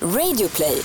Radioplay. 0.00 0.82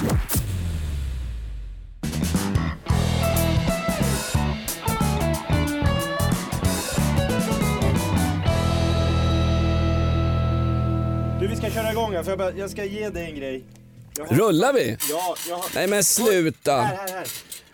Du 11.39 11.47
vi 11.47 11.55
ska 11.55 11.69
köra 11.69 11.91
igång 11.91 12.13
här, 12.15 12.23
för 12.23 12.31
jag, 12.31 12.39
bara, 12.39 12.51
jag 12.53 12.69
ska 12.69 12.85
ge 12.85 13.09
dig 13.09 13.25
en 13.25 13.35
grej. 13.35 13.63
Jag 14.17 14.25
har- 14.25 14.35
Rullar 14.35 14.73
vi? 14.73 14.97
Ja, 15.09 15.35
jag 15.49 15.55
har... 15.55 15.65
Nej 15.75 15.87
men 15.87 16.03
sluta. 16.03 16.71
Här, 16.81 16.97
här, 16.97 17.07
här. 17.13 17.27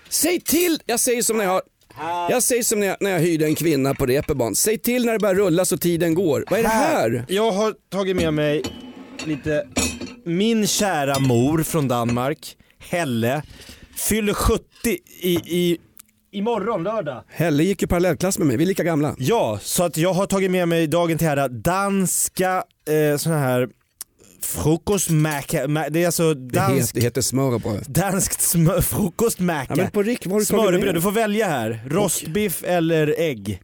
Säg 0.10 0.40
till! 0.40 0.80
Jag 0.86 1.00
säger 1.00 1.22
som 1.22 1.38
när 1.38 1.44
jag, 1.46 1.62
Här. 1.96 2.32
jag, 2.32 2.44
säger 2.44 2.64
som 2.64 2.80
när 2.80 2.88
jag, 2.88 2.98
när 3.00 3.10
jag 3.12 3.20
hyrde 3.20 3.46
en 3.46 3.56
kvinna 3.56 3.94
på 3.94 4.06
reeperbahn. 4.06 4.56
Säg 4.56 4.78
till 4.78 5.06
när 5.06 5.14
det 5.14 5.20
börjar 5.20 5.36
rulla 5.36 5.66
så 5.66 5.78
tiden 5.78 6.14
går. 6.14 6.46
Vad 6.50 6.60
är 6.60 6.64
det 6.64 6.70
här? 6.70 7.26
Jag 7.28 7.52
har 7.52 7.74
tagit 7.92 8.16
med 8.16 8.34
mig 8.34 8.64
lite 9.26 9.68
min 10.28 10.68
kära 10.68 11.20
mor 11.20 11.64
från 11.64 11.88
Danmark, 11.88 12.56
Helle, 12.90 13.42
fyller 13.96 14.34
70 14.34 14.64
i, 15.22 15.34
i, 15.34 15.78
imorgon 16.32 16.84
lördag. 16.84 17.24
Helle 17.28 17.64
gick 17.64 17.82
ju 17.82 17.88
parallellklass 17.88 18.38
med 18.38 18.48
mig, 18.48 18.58
vi 18.58 18.64
är 18.64 18.68
lika 18.68 18.84
gamla. 18.84 19.16
Ja, 19.20 19.60
så 19.62 19.84
att 19.84 19.98
jag 19.98 20.14
har 20.14 20.26
tagit 20.26 20.52
med 20.52 20.68
mig 20.68 20.88
dagen 20.88 21.18
till 21.18 21.28
ära 21.28 21.48
danska 21.48 22.64
eh, 23.12 23.18
såna 23.18 23.38
här 23.40 23.68
frukostmacka, 24.42 25.66
ma- 25.68 25.90
det 25.90 26.02
är 26.02 26.06
alltså 26.06 26.34
Det, 26.34 26.60
heter, 26.60 26.74
dansk, 26.74 26.96
det 26.96 27.02
heter 27.02 27.22
smörrebröd. 27.22 27.84
danskt 27.88 28.42
smör, 28.42 28.82
frukostmacka. 28.82 29.66
Ja, 29.70 29.76
men 29.76 29.92
på 29.92 30.04
Rick, 30.04 30.26
vad 30.26 30.34
har 30.34 30.40
du 30.40 30.46
Smörrebröd, 30.46 30.96
du 30.96 31.02
får 31.02 31.12
välja 31.12 31.48
här. 31.48 31.84
Rostbiff 31.90 32.64
eller 32.64 33.16
ägg 33.20 33.62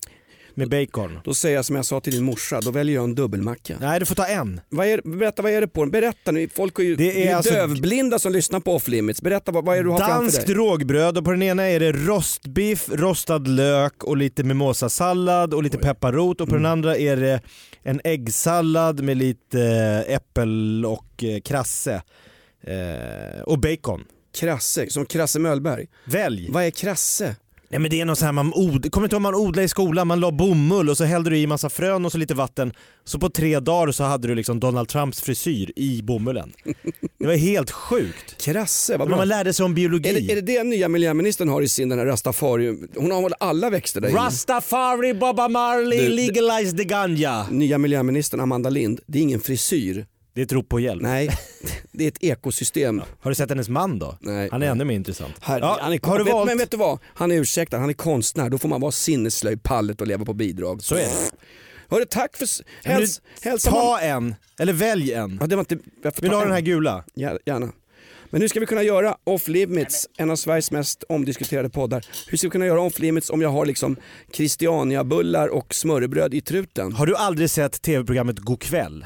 med 0.56 0.70
bacon. 0.70 1.20
Då 1.24 1.34
säger 1.34 1.56
jag 1.56 1.66
som 1.66 1.76
jag 1.76 1.86
sa 1.86 2.00
till 2.00 2.14
din 2.14 2.24
morsa, 2.24 2.62
då 2.62 2.72
väljer 2.72 2.96
jag 2.96 3.04
en 3.04 3.16
dubbelmacka. 3.16 3.78
Nej, 3.82 4.00
du 4.00 4.06
får 4.06 4.16
ta 4.16 4.26
en. 4.26 4.62
Vad 4.70 4.88
är, 4.88 5.02
berätta 5.18 5.42
vad 5.42 5.52
är 5.52 5.62
det 5.62 5.68
på 5.68 5.82
den? 5.82 5.92
Berätta 5.92 6.32
nu, 6.32 6.50
folk 6.56 6.80
är 6.80 6.84
ju, 6.84 6.96
Det 6.96 7.12
är 7.12 7.16
det 7.16 7.28
är 7.28 7.36
alltså- 7.36 7.54
dövblinda 7.54 8.20
som 8.20 8.32
lyssnar 8.32 8.60
på 8.60 8.76
off 8.76 8.88
limits. 8.88 9.22
Berätta 9.22 9.52
vad, 9.52 9.66
vad 9.66 9.76
är 9.78 9.80
det 9.84 9.84
du 9.84 9.92
har 9.92 9.98
framför 9.98 10.14
Danskt 10.16 10.46
dig? 10.48 10.56
rågbröd 10.56 11.18
och 11.18 11.26
på 11.26 11.32
den 11.32 11.44
ena 11.44 11.64
är 11.64 11.80
det 11.80 11.92
rostbiff, 11.92 12.90
rostad 12.92 13.38
lök 13.48 14.04
och 14.04 14.18
lite 14.18 14.44
mimosasallad 14.44 15.54
och 15.54 15.64
lite 15.64 15.78
pepparrot 15.78 16.42
och 16.42 16.48
på 16.50 16.56
Mm. 16.56 16.64
den 16.64 16.72
andra 16.72 16.98
är 16.98 17.18
det 17.18 17.42
en 17.84 18.02
äggsallad 18.04 19.02
med 19.04 19.18
lite 19.18 19.62
eh, 20.08 20.16
äppel 20.16 20.86
och 20.86 21.24
eh, 21.24 21.40
krasse. 21.42 22.02
Eh, 22.64 23.42
och 23.42 23.60
bacon. 23.60 24.04
Krasse, 24.40 24.90
som 24.90 25.06
Krasse 25.06 25.40
Möllberg. 25.40 25.88
Välj! 26.06 26.48
Vad 26.52 26.64
är 26.64 26.70
krasse? 26.70 27.36
Nej 27.74 27.80
men 27.80 27.90
det 27.92 28.02
är 28.02 28.06
något 28.06 28.20
så 28.20 28.26
här 28.26 28.32
man 28.32 28.52
od... 28.56 28.92
kommer 28.92 29.06
inte 29.06 29.16
ihåg 29.16 29.22
man 29.22 29.36
odlade 29.36 29.64
i 29.64 29.68
skolan, 29.68 30.08
man 30.08 30.20
la 30.20 30.32
bomull 30.32 30.90
och 30.90 30.98
så 30.98 31.04
hällde 31.04 31.30
du 31.30 31.38
i 31.38 31.48
massa 31.48 31.70
frön 31.70 32.06
och 32.06 32.12
så 32.12 32.18
lite 32.18 32.34
vatten. 32.34 32.74
Så 33.04 33.20
på 33.20 33.30
tre 33.30 33.60
dagar 33.60 33.92
så 33.92 34.04
hade 34.04 34.28
du 34.28 34.36
liksom 34.36 34.60
Donald 34.60 34.88
Trumps 34.90 35.22
frisyr 35.22 35.72
i 35.76 36.02
bomullen. 36.02 36.54
Det 37.20 37.26
var 37.26 37.34
helt 37.36 37.72
sjukt. 37.72 38.42
Krasse, 38.42 38.98
vad 38.98 39.08
bra. 39.08 39.18
man 39.18 39.28
lärde 39.28 39.54
sig 39.54 39.66
om 39.66 39.74
biologi. 39.74 40.10
Är 40.10 40.14
det, 40.14 40.32
är 40.32 40.36
det 40.36 40.42
det 40.42 40.64
nya 40.64 40.90
miljöministern 40.90 41.50
har 41.50 41.62
i 41.62 41.70
sin 41.70 41.90
den 41.90 42.00
här 42.00 42.06
rastafari? 42.06 42.78
Hon 42.96 43.12
har 43.12 43.22
väl 43.22 43.34
alla 43.40 43.70
växter 43.70 44.02
där 44.02 44.10
inne? 44.10 44.20
Rastafari, 44.20 45.14
Boba 45.14 45.48
Marley, 45.48 46.00
Du- 46.00 46.10
legalize 46.10 46.78
the 46.78 46.84
ganja. 46.84 47.48
Nya 47.52 47.78
miljöministern 47.78 48.40
Amanda 48.40 48.70
Lind, 48.70 49.00
det 49.08 49.18
är 49.18 49.22
ingen 49.22 49.40
frisyr. 49.40 50.06
Det 50.34 50.42
är 50.42 50.46
ett 50.46 50.52
rop 50.52 50.70
på 50.70 50.80
hjälp. 50.80 51.02
Nej, 51.02 51.30
det 51.92 52.04
är 52.04 52.08
ett 52.08 52.24
ekosystem. 52.24 53.02
Har 53.20 53.32
du 53.32 53.36
sett 53.36 53.50
hennes 53.50 53.70
man 53.70 54.00
då? 54.00 54.18
Nej. 54.20 54.50
Han 54.52 54.64
är 54.64 54.68
ännu 54.68 54.86
mer 54.86 54.96
intressant. 54.96 55.34
Herre, 55.42 55.60
Ja, 55.60 55.78
han 55.82 55.94
är, 55.94 56.00
har 56.08 56.18
du 56.18 56.24
vet, 56.24 56.34
valt? 56.34 56.48
Men 56.48 56.58
vet 56.58 56.72
du 56.72 56.78
vad? 56.78 57.00
Han 57.06 57.32
är 57.32 57.36
ursäktad, 57.36 57.78
han 57.78 57.90
är 57.90 57.94
konstnär. 57.94 58.50
Då 58.50 58.58
får 58.58 58.70
man 58.70 58.82
vara 58.82 58.92
sinnesslöj, 58.92 59.58
pallet 59.58 60.02
och 60.02 60.08
leva 60.08 60.26
på 60.26 60.34
bidrag. 60.34 60.84
Så 60.84 60.96
är 60.96 61.00
det. 61.00 61.32
Hörru, 61.90 62.06
tack 62.06 62.38
för... 62.38 62.48
Häls, 62.88 63.22
du, 63.42 63.50
hälsa 63.50 63.72
Ta 63.72 64.00
en, 64.00 64.36
eller 64.60 64.74
välj 64.74 65.14
en. 65.14 65.38
Ja, 65.42 65.48
det 65.48 65.56
var 65.56 65.62
inte... 65.62 65.76
Vill 65.76 65.84
du 66.22 66.28
ha 66.30 66.42
en. 66.42 66.48
den 66.48 66.56
här 66.56 66.62
gula? 66.62 67.04
Ja, 67.14 67.38
gärna. 67.46 67.72
Men 68.30 68.42
hur 68.42 68.48
ska 68.48 68.60
vi 68.60 68.66
kunna 68.66 68.84
göra 68.84 69.18
Off 69.24 69.48
Limits, 69.48 70.08
en 70.18 70.32
av 70.32 70.36
Sveriges 70.36 70.72
mest 70.72 71.04
omdiskuterade 71.10 71.70
poddar. 71.70 72.06
Hur 72.28 72.38
ska 72.38 72.48
vi 72.48 72.52
kunna 72.52 72.66
göra 72.66 72.82
Off 72.82 73.00
Limits 73.00 73.30
om 73.30 73.42
jag 73.42 73.50
har 73.50 73.66
liksom 73.66 73.96
Christiania-bullar 74.32 75.48
och 75.48 75.74
smörrebröd 75.74 76.34
i 76.34 76.42
truten? 76.42 76.94
Har 76.94 77.06
du 77.06 77.16
aldrig 77.16 77.50
sett 77.50 77.82
tv-programmet 77.82 78.40
Go'kväll? 78.40 79.06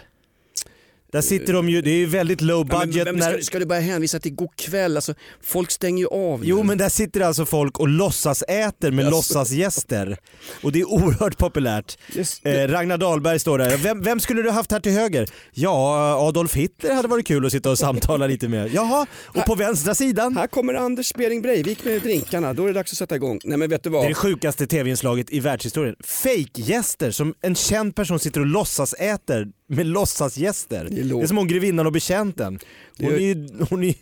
Där 1.18 1.22
sitter 1.22 1.54
de 1.54 1.70
ju, 1.70 1.82
det 1.82 1.90
är 1.92 1.96
ju 1.96 2.06
väldigt 2.06 2.42
low 2.42 2.68
Ja, 2.70 2.78
men, 2.80 2.88
budget 2.88 3.08
vem 3.08 3.16
när... 3.16 3.34
ska, 3.34 3.42
ska 3.42 3.60
du 3.60 3.66
börja 3.66 3.82
hänvisa 3.82 4.20
till 4.20 4.36
god 4.36 4.56
kväll? 4.56 4.96
Alltså, 4.96 5.14
folk 5.44 5.72
stänger 5.72 6.00
ju 6.00 6.08
av 6.08 6.42
Jo 6.46 6.64
men 6.64 6.78
där 6.78 6.90
sitter 6.90 7.22
alltså 7.22 7.46
folk 7.46 7.80
och 7.80 7.88
låtsas 7.88 8.42
äter 8.42 8.92
med 8.92 9.06
Jaså. 9.06 9.16
låtsasgäster. 9.16 10.18
Och 10.64 10.72
det 10.72 10.80
är 10.80 10.86
oerhört 10.90 11.38
populärt. 11.38 11.98
Just- 12.16 12.46
Eh, 12.46 12.52
Ragnar 12.68 12.98
Dahlberg 12.98 13.40
står 13.40 13.58
där. 13.58 13.78
Vem, 13.78 14.02
vem 14.02 14.20
skulle 14.20 14.42
du 14.42 14.50
haft 14.50 14.72
här 14.72 14.80
till 14.80 14.92
höger? 14.92 15.30
Ja, 15.54 16.16
Adolf 16.28 16.54
Hitler 16.56 16.94
hade 16.94 17.08
varit 17.08 17.28
kul 17.28 17.46
att 17.46 17.52
sitta 17.52 17.70
och 17.72 17.78
samtala 17.80 18.28
lite 18.28 18.48
med. 18.48 18.74
Jaha, 18.74 19.06
och 19.26 19.46
på 19.46 19.56
vänstra 19.56 19.96
sidan? 19.96 20.38
Här 20.38 20.48
kommer 20.48 20.74
Anders 20.74 21.14
Bering 21.14 21.42
Breivik 21.42 21.86
med 21.86 22.02
drinkarna, 22.02 22.54
då 22.54 22.64
är 22.64 22.68
det 22.68 22.74
dags 22.74 22.92
att 22.92 22.98
sätta 22.98 23.16
igång. 23.16 23.40
Nej 23.44 23.58
men 23.58 23.70
vet 23.70 23.84
du 23.84 23.90
Det 23.90 23.96
är 23.98 24.00
vad? 24.00 24.10
det 24.10 24.14
sjukaste 24.14 24.68
tv-inslaget 24.68 25.30
i 25.30 25.40
världshistorien. 25.40 25.96
Fake-gäster 26.04 27.12
som 27.12 27.34
en 27.42 27.56
känd 27.56 27.96
person 27.96 28.20
sitter 28.20 28.40
och 28.40 28.46
låtsas 28.48 28.94
äter 28.94 29.48
med 29.68 29.86
låtsasgäster. 29.86 30.84
Det 30.84 30.90
Det 30.96 31.02
är 31.02 31.24
är, 31.24 31.28
som 31.28 31.38
hon 31.38 31.48
grevinnan 31.48 31.86
och 31.86 31.92
betjänten. 31.92 32.60
Hon 32.98 33.08
är 33.12 33.14
är- 33.16 33.20
ju 33.20 33.48
hon 33.70 33.84
är 33.84 33.96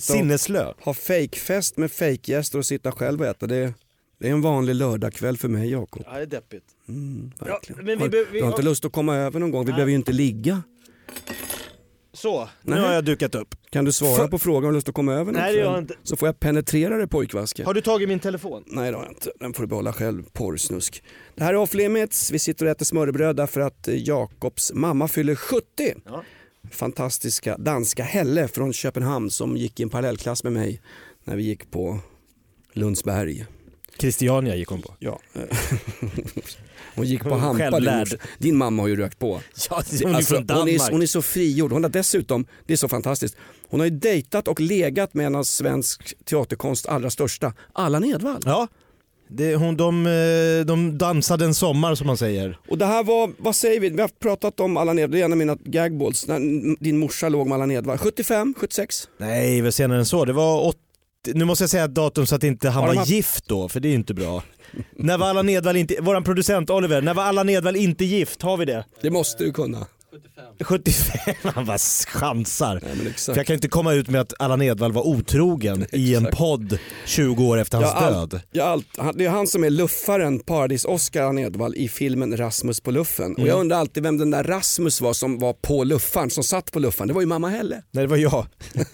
sinneslö. 0.00 0.72
ha 0.84 0.94
fejkfest 0.94 1.76
med 1.76 1.92
fejkgäster 1.92 2.58
och 2.58 2.66
sitta 2.66 2.92
själv 2.92 3.20
och 3.20 3.26
äta, 3.26 3.46
det, 3.46 3.74
det 4.18 4.28
är 4.28 4.32
en 4.32 4.40
vanlig 4.42 4.74
lördagkväll 4.74 5.36
för 5.36 5.48
mig 5.48 5.70
Jakob. 5.70 6.02
Ja, 6.06 6.12
det 6.16 6.22
är 6.22 6.26
deppigt. 6.26 6.64
Mm, 6.88 7.32
verkligen. 7.38 7.84
men 7.84 7.98
vi 7.98 8.02
har, 8.04 8.08
vi- 8.32 8.38
du 8.38 8.44
har 8.44 8.50
inte 8.50 8.62
lust 8.62 8.84
att 8.84 8.92
komma 8.92 9.16
över 9.16 9.40
någon 9.40 9.50
gång? 9.50 9.66
Vi 9.66 9.72
behöver 9.72 9.90
ju 9.90 9.96
inte 9.96 10.12
ligga. 10.12 10.62
Så, 12.16 12.48
nu 12.62 12.80
har 12.80 12.92
jag 12.92 13.04
dukat 13.04 13.34
upp. 13.34 13.54
Kan 13.70 13.84
du 13.84 13.92
svara 13.92 14.16
För- 14.16 14.28
på 14.28 14.38
frågan 14.38 14.56
om 14.56 14.62
du 14.62 14.66
har 14.66 14.72
lust 14.72 14.88
att 14.88 14.94
komma 14.94 15.12
över 15.14 15.32
Nej, 15.32 15.52
det 15.52 15.58
gör 15.58 15.70
jag 15.70 15.78
inte. 15.78 15.94
Så 16.02 16.16
får 16.16 16.28
jag 16.28 16.40
penetrera 16.40 16.96
dig 16.96 17.06
pojkvaske. 17.06 17.64
Har 17.64 17.74
du 17.74 17.80
tagit 17.80 18.08
min 18.08 18.20
telefon? 18.20 18.64
Nej 18.66 18.90
det 18.90 18.96
har 18.96 19.04
jag 19.04 19.12
inte, 19.12 19.30
den 19.40 19.52
får 19.54 19.62
du 19.62 19.66
behålla 19.66 19.92
själv, 19.92 20.22
porrsnusk. 20.32 21.02
Det 21.34 21.44
här 21.44 21.54
är 21.54 21.56
Off 21.56 21.74
Limits, 21.74 22.30
vi 22.30 22.38
sitter 22.38 22.64
och 22.64 22.70
äter 22.70 22.84
smörrebröd 22.84 23.36
därför 23.36 23.60
att 23.60 23.88
eh, 23.88 23.94
Jakobs 24.08 24.72
mamma 24.74 25.08
fyller 25.08 25.34
70. 25.34 25.64
Ja. 26.04 26.24
Fantastiska 26.70 27.58
danska 27.58 28.02
Helle 28.02 28.48
från 28.48 28.72
Köpenhamn 28.72 29.30
som 29.30 29.56
gick 29.56 29.80
i 29.80 29.82
en 29.82 29.90
parallellklass 29.90 30.44
med 30.44 30.52
mig 30.52 30.80
när 31.24 31.36
vi 31.36 31.42
gick 31.42 31.70
på 31.70 31.98
Lundsberg. 32.72 33.46
Christiania 34.00 34.56
gick 34.56 34.68
hon 34.68 34.82
på. 34.82 34.94
Ja. 34.98 35.20
Hon 36.94 37.06
gick 37.06 37.22
på 37.22 37.28
Hon 37.30 37.40
Hampa. 37.40 37.80
Morsa. 37.80 38.16
din 38.38 38.56
mamma 38.56 38.82
har 38.82 38.88
ju 38.88 38.96
rökt 38.96 39.18
på. 39.18 39.40
Ja, 39.70 39.82
hon 40.02 40.10
är 40.10 40.14
Alltså, 40.16 40.34
från 40.34 40.38
hon, 40.38 40.46
Danmark. 40.46 40.88
är, 40.88 40.92
hon 40.92 41.02
är 41.02 41.06
så 41.06 41.22
frigjord. 41.22 41.72
Hon 41.72 41.82
har 41.84 41.90
dessutom, 41.90 42.46
det 42.66 42.72
är 42.72 42.76
så 42.76 42.88
fantastiskt, 42.88 43.36
hon 43.68 43.80
har 43.80 43.84
ju 43.86 43.90
dejtat 43.90 44.48
och 44.48 44.60
legat 44.60 45.14
med 45.14 45.26
en 45.26 45.34
av 45.34 45.44
svensk 45.44 46.14
teaterkonst 46.24 46.86
allra 46.86 47.10
största, 47.10 47.52
Allan 47.72 48.04
Edwall. 48.04 48.42
Ja, 48.44 48.68
det, 49.28 49.54
hon, 49.54 49.76
de, 49.76 50.06
eh, 50.06 50.66
de 50.66 50.98
dansade 50.98 51.44
en 51.44 51.54
sommar 51.54 51.94
som 51.94 52.06
man 52.06 52.16
säger. 52.16 52.58
Och 52.68 52.78
det 52.78 52.86
här 52.86 53.04
var, 53.04 53.30
vad 53.38 53.56
säger 53.56 53.80
vi, 53.80 53.88
vi 53.88 54.00
har 54.00 54.08
pratat 54.08 54.60
om 54.60 54.76
Allan 54.76 54.98
Edwall, 54.98 55.10
det 55.12 55.20
är 55.20 55.24
en 55.24 55.32
av 55.32 55.38
mina 55.38 55.56
gagballs, 55.64 56.26
när 56.28 56.38
din 56.84 56.98
morsa 56.98 57.28
låg 57.28 57.46
med 57.46 57.54
Allan 57.54 57.70
Edwall. 57.70 57.98
75, 57.98 58.54
76? 58.58 59.08
Nej, 59.18 59.60
väl 59.60 59.72
senare 59.72 59.98
än 59.98 60.06
så. 60.06 60.24
Det 60.24 60.32
var 60.32 60.64
80, 60.66 60.80
nu 61.34 61.44
måste 61.44 61.62
jag 61.62 61.70
säga 61.70 61.84
ett 61.84 61.94
datum 61.94 62.26
så 62.26 62.34
att 62.34 62.44
inte 62.44 62.68
han 62.70 62.86
var 62.86 62.94
haft- 62.94 63.10
gift 63.10 63.48
då, 63.48 63.68
för 63.68 63.80
det 63.80 63.88
är 63.88 63.90
ju 63.90 63.96
inte 63.96 64.14
bra. 64.14 64.42
när 64.96 65.18
var 65.18 65.28
Allan 65.28 65.48
Edwall 65.48 65.76
inte, 65.76 66.00
våran 66.00 66.24
producent 66.24 66.70
Oliver, 66.70 67.02
när 67.02 67.14
var 67.14 67.22
Allan 67.22 67.48
Edwall 67.48 67.76
inte 67.76 68.04
gift? 68.04 68.42
Har 68.42 68.56
vi 68.56 68.64
det? 68.64 68.84
Det 69.02 69.10
måste 69.10 69.44
du 69.44 69.52
kunna. 69.52 69.86
75, 70.60 71.34
han 71.54 71.64
bara 71.66 71.78
chansar. 72.08 72.80
Nej, 72.84 72.96
För 72.96 73.06
exakt. 73.10 73.36
jag 73.36 73.46
kan 73.46 73.54
inte 73.54 73.68
komma 73.68 73.92
ut 73.92 74.08
med 74.08 74.20
att 74.20 74.32
Allan 74.38 74.62
Edwall 74.62 74.92
var 74.92 75.06
otrogen 75.06 75.86
i 75.92 76.14
en 76.14 76.22
Exakt. 76.22 76.38
podd 76.38 76.78
20 77.06 77.44
år 77.44 77.58
efter 77.58 77.78
hans 77.78 77.90
Ja, 78.00 78.06
allt- 78.06 78.30
död. 78.30 78.40
Ja, 78.52 78.64
allt, 78.64 78.86
han- 78.98 79.16
det 79.16 79.24
är 79.24 79.28
han 79.30 79.46
som 79.46 79.64
är 79.64 79.70
luffaren, 79.70 80.40
Paradis-Oscar 80.40 81.20
Allan 81.22 81.38
Edwall 81.38 81.74
i 81.76 81.88
filmen 81.88 82.36
Rasmus 82.36 82.80
på 82.80 82.90
luffen. 82.90 83.32
Och 83.32 83.38
Mm. 83.38 83.48
jag 83.48 83.60
undrar 83.60 83.76
alltid 83.78 84.02
vem 84.02 84.18
den 84.18 84.30
där 84.30 84.44
Rasmus 84.44 85.00
var 85.00 85.12
som 85.12 85.38
var 85.38 85.52
på 85.52 85.84
luffaren, 85.84 86.30
som 86.30 86.44
satt 86.44 86.72
på 86.72 86.78
luffaren. 86.78 87.08
Det 87.08 87.14
var 87.14 87.20
ju 87.20 87.26
mamma 87.26 87.48
Helle. 87.48 87.82
Nej 87.90 88.04
det 88.04 88.10
var 88.10 88.16
jag. 88.16 88.46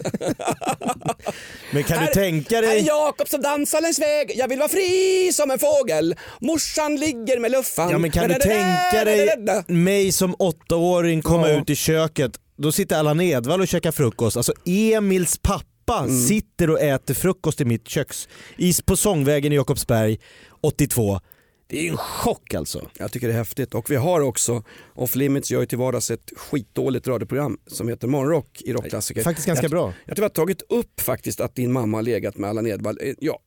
Men 1.71 1.83
kan 1.83 2.05
du 2.05 2.07
tänka 2.11 2.55
Här 2.55 2.61
dig 2.61 2.85
Jakob 2.87 3.27
som 3.27 3.41
dansar 3.41 3.81
längs 3.81 3.99
väg, 3.99 4.31
jag 4.35 4.47
vill 4.47 4.59
vara 4.59 4.69
fri 4.69 5.29
som 5.33 5.51
en 5.51 5.59
fågel. 5.59 6.15
Morsan 6.41 6.95
ligger 6.95 7.39
med 7.39 7.51
luffan. 7.51 7.89
Ja 7.89 7.97
men 7.97 8.11
kan 8.11 8.27
du 8.29 8.33
tänka 8.35 9.03
dig 9.05 9.29
mig 9.67 10.11
som 10.11 10.35
åttaåring 10.39 11.12
komma 11.21 11.49
Ja. 11.49 11.61
ut 11.61 11.69
i 11.69 11.75
köket, 11.75 12.39
då 12.57 12.71
sitter 12.71 12.95
Allan 12.99 13.21
Edwall 13.21 13.61
och 13.61 13.67
käkar 13.67 13.91
frukost. 13.91 14.37
Alltså 14.37 14.53
Emils 14.65 15.37
pappa 15.37 15.69
Mm. 16.03 16.17
sitter 16.21 16.69
och 16.69 16.79
äter 16.81 17.13
frukost 17.13 17.61
i 17.61 17.65
mitt 17.65 17.87
köks, 17.87 18.27
is 18.57 18.81
på 18.81 18.95
Sångvägen 18.97 19.51
i 19.53 19.55
Jakobsberg 19.55 20.17
82. 20.61 21.19
Det 21.67 21.87
är 21.87 21.91
en 21.91 21.97
chock 21.97 22.53
alltså. 22.53 22.87
Jag 22.97 23.11
tycker 23.11 23.27
det 23.27 23.33
är 23.33 23.37
häftigt 23.37 23.73
och 23.73 23.91
vi 23.91 23.95
har 23.95 24.21
också, 24.21 24.63
Off 24.95 25.15
Limits 25.15 25.51
gör 25.51 25.59
ju 25.59 25.65
till 25.65 25.77
vardags 25.77 26.11
ett 26.11 26.31
skitdåligt 26.35 27.07
radioprogram 27.07 27.57
som 27.67 27.89
heter 27.89 28.07
Morgonrock 28.07 28.61
i 28.61 28.73
Rockklassiker. 28.73 29.23
Faktiskt 29.23 29.47
ganska 29.47 29.63
jag, 29.63 29.71
bra. 29.71 29.93
Jag 30.05 30.15
tror 30.15 30.23
jag 30.23 30.29
har 30.29 30.33
tagit 30.33 30.61
upp 30.69 31.01
faktiskt 31.01 31.41
att 31.41 31.55
din 31.55 31.71
mamma 31.71 31.97
har 31.97 32.01
legat 32.03 32.37
med 32.37 32.49
Allan 32.49 32.67
Edwall, 32.67 32.97
eh, 33.01 33.13
ja, 33.19 33.39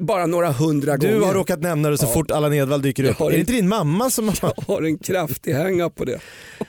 bara 0.00 0.26
några 0.26 0.52
hundra 0.52 0.96
Du 0.96 1.08
gånger. 1.12 1.26
har 1.26 1.34
råkat 1.34 1.60
nämna 1.60 1.90
det 1.90 1.98
så 1.98 2.06
Ja. 2.06 2.12
fort 2.12 2.30
Allan 2.30 2.54
Edwall 2.54 2.82
dyker 2.82 3.04
upp. 3.04 3.20
Är 3.20 3.30
det 3.30 3.38
inte 3.38 3.52
din 3.52 3.68
mamma 3.68 4.10
som 4.10 4.28
har... 4.28 4.38
Jag 4.42 4.54
har 4.74 4.82
en 4.82 4.98
kraftig 4.98 5.52
hänga 5.52 5.90
på 5.90 6.04
det. 6.04 6.20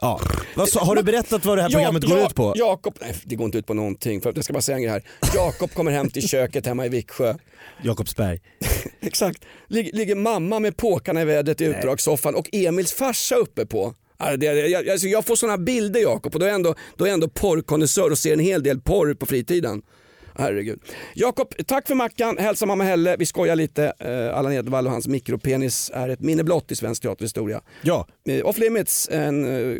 Ja. 0.00 0.20
Vad 0.54 0.68
har 0.68 0.96
du 0.96 1.02
berättat 1.02 1.44
vad 1.44 1.58
det 1.58 1.62
här 1.62 1.70
programmet 1.70 2.02
Ja, 2.08 2.14
går 2.16 2.26
ut 2.26 2.34
på? 2.34 2.52
Jakob, 2.56 2.98
nej 3.00 3.14
det 3.24 3.36
går 3.36 3.44
inte 3.44 3.58
ut 3.58 3.66
på 3.66 3.74
någonting. 3.74 4.20
För 4.20 4.32
jag 4.34 4.44
ska 4.44 4.52
bara 4.52 4.62
säga 4.62 4.76
en 4.76 4.82
grej 4.82 4.92
här. 4.92 5.02
Jakob 5.34 5.72
kommer 5.74 5.90
hem 5.90 6.10
till 6.10 6.28
köket 6.28 6.66
hemma 6.66 6.86
i 6.86 6.88
Viksjö. 6.88 7.34
Jakobsberg. 7.82 8.40
Exakt. 9.00 9.44
Lig, 9.66 9.90
ligger 9.94 10.14
mamma 10.14 10.58
med 10.58 10.76
påkarna 10.76 11.22
i 11.22 11.24
vädret 11.24 11.60
i 11.60 11.64
utdragssoffan 11.64 12.34
och 12.34 12.48
Emils 12.52 12.92
farsa 12.92 13.34
uppe 13.34 13.66
på. 13.66 13.94
Alltså 14.18 15.06
jag 15.06 15.26
får 15.26 15.36
sådana 15.36 15.58
bilder 15.58 16.00
Jakob 16.00 16.34
och 16.34 16.40
då 16.40 16.46
är 16.46 16.50
jag 16.50 16.54
ändå, 16.54 16.74
då 16.96 17.04
är 17.04 17.08
jag 17.08 17.14
ändå 17.14 17.28
porrkonnässör 17.28 18.10
och 18.10 18.18
ser 18.18 18.32
en 18.32 18.38
hel 18.40 18.62
del 18.62 18.80
porr 18.80 19.14
på 19.14 19.26
fritiden. 19.26 19.82
Herregud. 20.38 20.80
Jakob, 21.14 21.54
tack 21.66 21.86
för 21.88 21.94
mackan. 21.94 22.36
Hälsa 22.38 22.66
mamma 22.66 22.84
Helle. 22.84 23.16
Vi 23.18 23.26
skojar 23.26 23.56
lite. 23.56 23.92
Eh, 23.98 24.38
Allan 24.38 24.52
Edwall 24.52 24.86
och 24.86 24.92
hans 24.92 25.08
mikropenis 25.08 25.90
är 25.94 26.08
ett 26.08 26.20
minne 26.20 26.44
blott 26.44 26.72
i 26.72 26.76
svensk 26.76 27.02
teaterhistoria. 27.02 27.60
Ja, 27.82 28.06
Eh, 28.28 28.46
Off 28.46 28.58
Limits, 28.58 29.08
en 29.12 29.44
eh, 29.44 29.76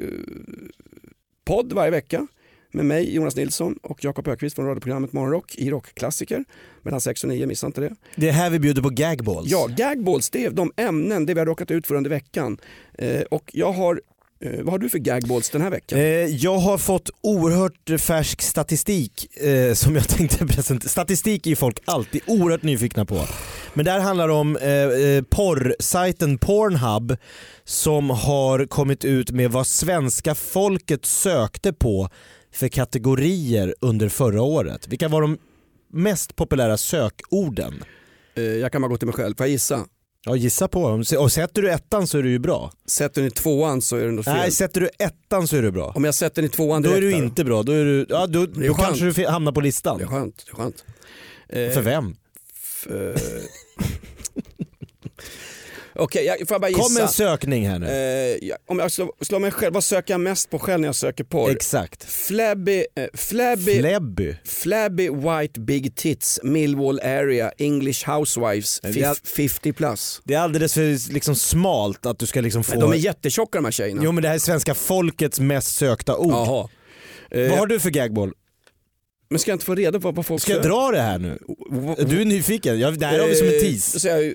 podd 1.46 1.72
varje 1.72 1.90
vecka 1.90 2.26
med 2.72 2.84
mig 2.86 3.14
Jonas 3.14 3.36
Nilsson 3.36 3.78
och 3.82 4.04
Jakob 4.04 4.28
Ökvist 4.28 4.56
från 4.56 4.66
radioprogrammet 4.66 5.12
Morgonrock 5.12 5.54
i 5.54 5.70
rockklassiker 5.70 6.44
mellan 6.82 7.00
6 7.00 7.24
och 7.24 7.28
9, 7.28 7.46
missa 7.46 7.66
inte 7.66 7.80
det. 7.80 7.94
det 8.16 8.28
är 8.28 8.32
här 8.32 8.50
vi 8.50 8.58
bjuder 8.58 8.82
på 8.82 8.88
gagballs. 8.90 9.50
Ja, 9.50 9.66
gagballs, 9.76 10.30
det 10.30 10.44
är 10.44 10.50
de 10.50 10.72
ämnen, 10.76 11.26
det 11.26 11.34
vi 11.34 11.40
har 11.40 11.46
råkat 11.46 11.70
ut 11.70 11.86
för 11.86 11.94
under 11.94 12.10
veckan. 12.10 12.58
Eh, 12.98 13.20
och 13.22 13.50
jag 13.52 13.72
har, 13.72 14.00
eh, 14.40 14.62
vad 14.62 14.68
har 14.68 14.78
du 14.78 14.88
för 14.88 14.98
gagballs 14.98 15.50
den 15.50 15.62
här 15.62 15.70
veckan? 15.70 15.98
Eh, 15.98 16.04
jag 16.26 16.58
har 16.58 16.78
fått 16.78 17.10
oerhört 17.20 18.00
färsk 18.00 18.42
statistik 18.42 19.36
eh, 19.36 19.74
som 19.74 19.94
jag 19.94 20.08
tänkte 20.08 20.46
presentera. 20.46 20.88
Statistik 20.88 21.46
är 21.46 21.50
ju 21.50 21.56
folk 21.56 21.78
alltid 21.84 22.20
oerhört 22.26 22.62
nyfikna 22.62 23.04
på. 23.04 23.26
Men 23.74 23.84
det 23.84 23.90
här 23.90 24.00
handlar 24.00 24.28
om 24.28 24.56
eh, 24.56 24.70
eh, 24.70 25.22
porrsajten 25.22 26.38
Pornhub 26.38 27.16
som 27.64 28.10
har 28.10 28.66
kommit 28.66 29.04
ut 29.04 29.30
med 29.30 29.50
vad 29.50 29.66
svenska 29.66 30.34
folket 30.34 31.06
sökte 31.06 31.72
på 31.72 32.08
för 32.52 32.68
kategorier 32.68 33.74
under 33.80 34.08
förra 34.08 34.42
året. 34.42 34.88
Vilka 34.88 35.08
var 35.08 35.22
de 35.22 35.38
mest 35.92 36.36
populära 36.36 36.76
sökorden? 36.76 37.84
Eh, 38.34 38.42
jag 38.42 38.72
kan 38.72 38.82
bara 38.82 38.88
gå 38.88 38.96
till 38.96 39.06
mig 39.06 39.14
själv, 39.14 39.34
får 39.36 39.46
jag 39.46 39.50
gissa? 39.50 39.86
Ja 40.26 40.36
gissa 40.36 40.68
på 40.68 40.88
dem. 40.88 41.04
Och 41.18 41.32
sätter 41.32 41.62
du 41.62 41.70
ettan 41.70 42.06
så 42.06 42.18
är 42.18 42.22
du 42.22 42.30
ju 42.30 42.38
bra. 42.38 42.72
Sätter 42.86 43.20
den 43.20 43.28
i 43.28 43.30
tvåan 43.30 43.82
så 43.82 43.96
är 43.96 44.04
det 44.04 44.12
något 44.12 44.24
fel. 44.24 44.34
Nej, 44.34 44.50
sätter 44.50 44.80
du 44.80 44.90
ettan 44.98 45.48
så 45.48 45.56
är 45.56 45.62
du 45.62 45.70
bra. 45.70 45.92
Om 45.94 46.04
jag 46.04 46.14
sätter 46.14 46.42
den 46.42 46.50
i 46.50 46.54
tvåan 46.54 46.82
Då 46.82 46.88
direkt 46.90 47.04
är 47.04 47.08
du 47.20 47.24
inte 47.26 47.44
bra, 47.44 47.62
då, 47.62 47.72
är 47.72 47.84
du, 47.84 48.06
ja, 48.08 48.26
då, 48.26 48.42
är 48.42 48.46
då 48.46 48.60
skönt. 48.60 48.76
kanske 48.78 49.04
du 49.04 49.14
fi- 49.14 49.24
hamnar 49.24 49.52
på 49.52 49.60
listan. 49.60 49.98
Det 49.98 50.04
är 50.04 50.08
skönt. 50.08 50.44
Det 50.46 50.50
är 50.52 50.56
skönt. 50.56 50.84
Eh, 51.48 51.70
För 51.70 51.80
vem? 51.82 52.16
f- 52.54 52.86
eh, 52.90 53.20
Okej, 55.98 56.24
jag 56.24 56.38
får 56.48 56.54
jag 56.54 56.60
bara 56.60 56.68
gissa. 56.68 56.82
Kom 56.82 56.96
en 56.96 57.08
sökning 57.08 57.68
här 57.68 57.78
nu. 57.78 57.86
Eh, 58.50 58.54
om 58.68 58.78
jag 58.78 58.92
slår, 58.92 59.10
slår 59.20 59.38
mig 59.40 59.50
själv, 59.50 59.74
vad 59.74 59.84
söker 59.84 60.14
jag 60.14 60.20
mest 60.20 60.50
på 60.50 60.58
själv 60.58 60.80
när 60.80 60.88
jag 60.88 60.94
söker 60.94 61.24
porr? 61.24 61.50
Exakt. 61.50 62.04
Flabby, 62.04 62.78
eh, 62.96 63.04
flabby, 63.14 63.78
Flebby. 63.80 64.36
flabby 64.44 65.08
white 65.10 65.60
big 65.60 65.96
tits, 65.96 66.40
Millwall 66.42 67.00
area, 67.00 67.52
English 67.58 68.10
housewives, 68.10 68.80
det 68.80 68.88
är- 68.88 68.92
fif- 69.14 69.36
50 69.36 69.72
plus. 69.72 70.20
Det 70.24 70.34
är 70.34 70.38
alldeles 70.38 70.74
för 70.74 71.12
liksom 71.12 71.34
smalt 71.36 72.06
att 72.06 72.18
du 72.18 72.26
ska 72.26 72.40
liksom 72.40 72.64
få... 72.64 72.70
Men 72.72 72.80
de 72.80 72.92
är 72.92 72.96
jättetjocka 72.96 73.58
de 73.58 73.64
här 73.64 73.72
tjejerna. 73.72 74.00
Jo 74.04 74.12
men 74.12 74.22
det 74.22 74.28
här 74.28 74.34
är 74.34 74.38
svenska 74.38 74.74
folkets 74.74 75.40
mest 75.40 75.76
sökta 75.76 76.16
ord. 76.16 76.32
Jaha. 76.32 76.68
Eh, 77.30 77.50
Vad 77.50 77.58
har 77.58 77.66
du 77.66 77.80
för 77.80 77.90
gagball? 77.90 78.32
Men 79.30 79.38
ska 79.38 79.50
jag 79.50 79.54
inte 79.54 79.66
få 79.66 79.74
reda 79.74 80.00
på 80.00 80.10
vad 80.10 80.26
folk 80.26 80.42
Ska 80.42 80.52
jag 80.52 80.62
dra 80.62 80.90
det 80.90 81.00
här 81.00 81.18
nu? 81.18 81.38
Du 82.06 82.20
är 82.20 82.24
nyfiken? 82.24 82.78
Ja, 82.80 82.90
det 82.90 83.06
här 83.06 83.18
har 83.20 83.28
vi 83.28 83.34
som 83.34 83.46
en 83.46 83.54
Eh, 83.54 83.60
tease. 83.60 84.08
Jag 84.08 84.24
eh, 84.24 84.34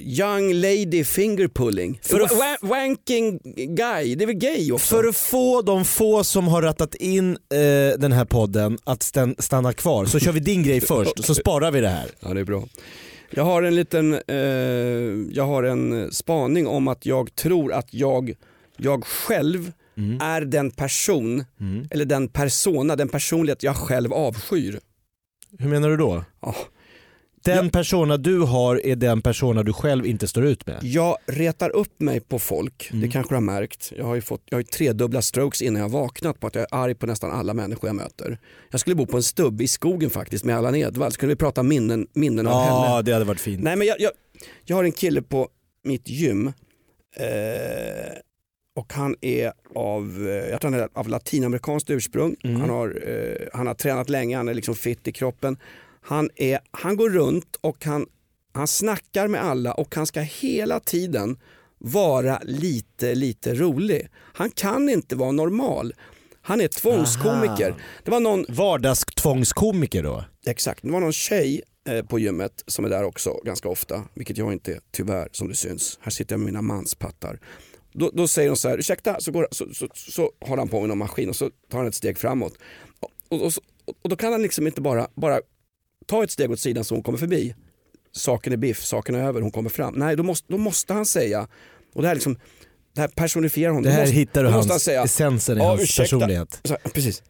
young 0.00 0.52
lady 0.54 1.04
finger 1.04 1.48
pulling. 1.48 1.98
För 2.02 2.20
att- 2.20 2.30
Wa- 2.32 2.56
wanking 2.68 3.38
guy, 3.54 4.14
det 4.14 4.24
är 4.24 4.26
väl 4.26 4.36
gay 4.36 4.72
också? 4.72 4.96
För 4.96 5.04
att 5.08 5.16
få 5.16 5.62
de 5.62 5.84
få 5.84 6.24
som 6.24 6.48
har 6.48 6.62
rattat 6.62 6.94
in 6.94 7.30
eh, 7.30 7.98
den 7.98 8.12
här 8.12 8.24
podden 8.24 8.78
att 8.84 9.12
stanna 9.38 9.72
kvar 9.72 10.04
så 10.06 10.18
kör 10.18 10.32
vi 10.32 10.40
din 10.40 10.62
grej 10.62 10.80
först 10.86 11.24
så 11.24 11.34
sparar 11.34 11.70
vi 11.70 11.80
det 11.80 11.88
här. 11.88 12.10
Ja 12.20 12.34
det 12.34 12.40
är 12.40 12.44
bra. 12.44 12.64
Jag 13.30 13.44
har 13.44 13.62
en 13.62 13.76
liten, 13.76 14.14
eh, 14.28 14.36
jag 15.36 15.44
har 15.46 15.62
en 15.62 16.12
spaning 16.12 16.66
om 16.66 16.88
att 16.88 17.06
jag 17.06 17.34
tror 17.34 17.72
att 17.72 17.94
jag, 17.94 18.34
jag 18.76 19.04
själv 19.04 19.72
Mm. 19.96 20.20
är 20.20 20.40
den 20.40 20.70
person, 20.70 21.44
eller 21.90 22.04
den 22.04 22.28
persona, 22.28 22.96
den 22.96 23.08
personlighet 23.08 23.62
jag 23.62 23.76
själv 23.76 24.12
avskyr. 24.12 24.80
Hur 25.58 25.68
menar 25.68 25.88
du 25.88 25.96
då? 25.96 26.24
Ja. 26.42 26.54
Den 27.44 27.64
Ja. 27.64 27.70
persona 27.72 28.16
du 28.16 28.40
har 28.40 28.86
är 28.86 28.96
den 28.96 29.22
persona 29.22 29.62
du 29.62 29.72
själv 29.72 30.06
inte 30.06 30.28
står 30.28 30.44
ut 30.46 30.66
med. 30.66 30.78
Jag 30.82 31.16
retar 31.26 31.70
upp 31.70 32.00
mig 32.00 32.20
på 32.20 32.38
folk, 32.38 32.88
Mm. 32.90 33.02
det 33.02 33.08
kanske 33.08 33.30
du 33.32 33.36
har 33.36 33.40
märkt. 33.42 33.92
Jag 33.96 34.04
har 34.04 34.14
ju 34.14 34.20
fått 34.20 34.42
jag 34.50 34.56
har 34.56 34.60
ju 34.60 34.64
tredubbla 34.64 35.22
strokes 35.22 35.62
innan 35.62 35.82
jag 35.82 35.88
vaknat 35.88 36.40
på 36.40 36.46
att 36.46 36.54
jag 36.54 36.62
är 36.62 36.68
arg 36.70 36.94
på 36.94 37.06
nästan 37.06 37.30
alla 37.30 37.54
människor 37.54 37.88
jag 37.88 37.96
möter. 37.96 38.38
Jag 38.70 38.80
skulle 38.80 38.96
bo 38.96 39.06
på 39.06 39.16
en 39.16 39.22
stubbe 39.22 39.64
i 39.64 39.68
skogen 39.68 40.10
faktiskt 40.10 40.44
med 40.44 40.56
Allan 40.56 40.74
Edwall, 40.74 41.12
så 41.12 41.18
kunde 41.20 41.34
vi 41.34 41.38
prata 41.38 41.62
minnen, 41.62 42.06
minnen 42.12 42.46
av 42.46 42.62
henne. 42.62 42.86
Ja 42.86 43.02
det 43.02 43.12
hade 43.12 43.24
varit 43.24 43.40
fint. 43.40 43.62
Nej 43.62 43.76
men 43.76 43.86
jag, 43.86 44.00
jag, 44.00 44.10
jag 44.64 44.76
har 44.76 44.84
en 44.84 44.92
kille 44.92 45.22
på 45.22 45.48
mitt 45.84 46.08
gym 46.08 46.46
eh, 47.16 47.24
och 48.74 48.92
han 48.92 49.16
är 49.20 49.52
av, 49.74 50.28
eh, 50.28 50.50
jag 50.50 50.60
tror 50.60 50.70
han 50.70 50.80
är 50.80 50.88
av 50.92 51.08
latinamerikanskt 51.08 51.90
ursprung. 51.90 52.36
Mm. 52.44 52.60
Han, 52.60 52.70
har, 52.70 53.02
eh, 53.08 53.48
han 53.52 53.66
har 53.66 53.74
tränat 53.74 54.08
länge, 54.08 54.36
han 54.36 54.48
är 54.48 54.54
liksom 54.54 54.74
fit 54.74 55.08
i 55.08 55.12
kroppen. 55.12 55.56
Han, 56.00 56.30
är, 56.36 56.58
han 56.70 56.96
går 56.96 57.10
runt 57.10 57.56
och 57.60 57.84
han, 57.84 58.06
han 58.52 58.66
snackar 58.66 59.28
med 59.28 59.44
alla 59.44 59.74
och 59.74 59.94
han 59.94 60.06
ska 60.06 60.20
hela 60.20 60.80
tiden 60.80 61.38
vara 61.78 62.40
lite, 62.44 63.14
lite 63.14 63.54
rolig. 63.54 64.08
Han 64.14 64.50
kan 64.50 64.88
inte 64.88 65.16
vara 65.16 65.32
normal. 65.32 65.94
Han 66.42 66.60
är 66.60 66.68
tvångskomiker. 66.68 67.68
Aha. 67.68 67.78
Det 68.04 68.10
var 68.10 68.20
någon, 68.20 68.44
Vardagstvångskomiker 68.48 70.02
då? 70.02 70.24
Exakt, 70.46 70.82
det 70.82 70.90
var 70.90 71.00
någon 71.00 71.12
tjej 71.12 71.62
eh, 71.88 72.04
på 72.04 72.18
gymmet 72.18 72.64
som 72.66 72.84
är 72.84 72.88
där 72.88 73.04
också 73.04 73.40
ganska 73.44 73.68
ofta, 73.68 74.02
vilket 74.14 74.38
jag 74.38 74.52
inte 74.52 74.72
är 74.72 74.80
tyvärr 74.90 75.28
som 75.32 75.48
det 75.48 75.54
syns. 75.54 75.98
Här 76.02 76.10
sitter 76.10 76.32
jag 76.32 76.40
med 76.40 76.46
mina 76.46 76.62
manspattar. 76.62 77.40
Då, 77.94 78.10
då 78.14 78.28
säger 78.28 78.48
hon 78.48 78.56
så 78.56 78.68
här, 78.68 78.78
ursäkta, 78.78 79.20
så, 79.20 79.32
går, 79.32 79.48
så, 79.50 79.66
så, 79.74 79.88
så 79.94 80.30
håller 80.40 80.60
han 80.60 80.68
på 80.68 80.80
med 80.80 80.88
någon 80.88 80.98
maskin 80.98 81.28
och 81.28 81.36
så 81.36 81.50
tar 81.70 81.78
han 81.78 81.86
ett 81.86 81.94
steg 81.94 82.18
framåt. 82.18 82.54
Och, 83.00 83.10
och, 83.42 83.42
och, 83.84 83.94
och 84.02 84.08
då 84.08 84.16
kan 84.16 84.32
han 84.32 84.42
liksom 84.42 84.66
inte 84.66 84.80
bara, 84.80 85.08
bara 85.14 85.40
ta 86.06 86.24
ett 86.24 86.30
steg 86.30 86.50
åt 86.50 86.60
sidan 86.60 86.84
så 86.84 86.94
hon 86.94 87.02
kommer 87.02 87.18
förbi. 87.18 87.54
Saken 88.12 88.52
är 88.52 88.56
biff, 88.56 88.84
saken 88.84 89.14
är 89.14 89.22
över, 89.24 89.40
hon 89.40 89.50
kommer 89.50 89.70
fram. 89.70 89.94
Nej, 89.94 90.16
då 90.16 90.22
måste, 90.22 90.52
då 90.52 90.58
måste 90.58 90.92
han 90.92 91.06
säga, 91.06 91.48
och 91.94 92.02
det 92.02 92.08
här, 92.08 92.14
liksom, 92.14 92.38
det 92.94 93.00
här 93.00 93.08
personifierar 93.08 93.68
honom. 93.70 93.82
Det 93.82 93.90
här 93.90 94.00
måste, 94.00 94.14
hittar 94.16 94.42
du 94.44 94.48
hans, 94.48 94.82
säga, 94.82 95.02
essensen 95.02 95.56
i 95.58 95.60
Ja, 95.60 95.68
hans 95.68 95.82
ursäkta. 95.82 96.02
personlighet. 96.02 96.60
så 96.64 96.76
precis. 96.94 97.22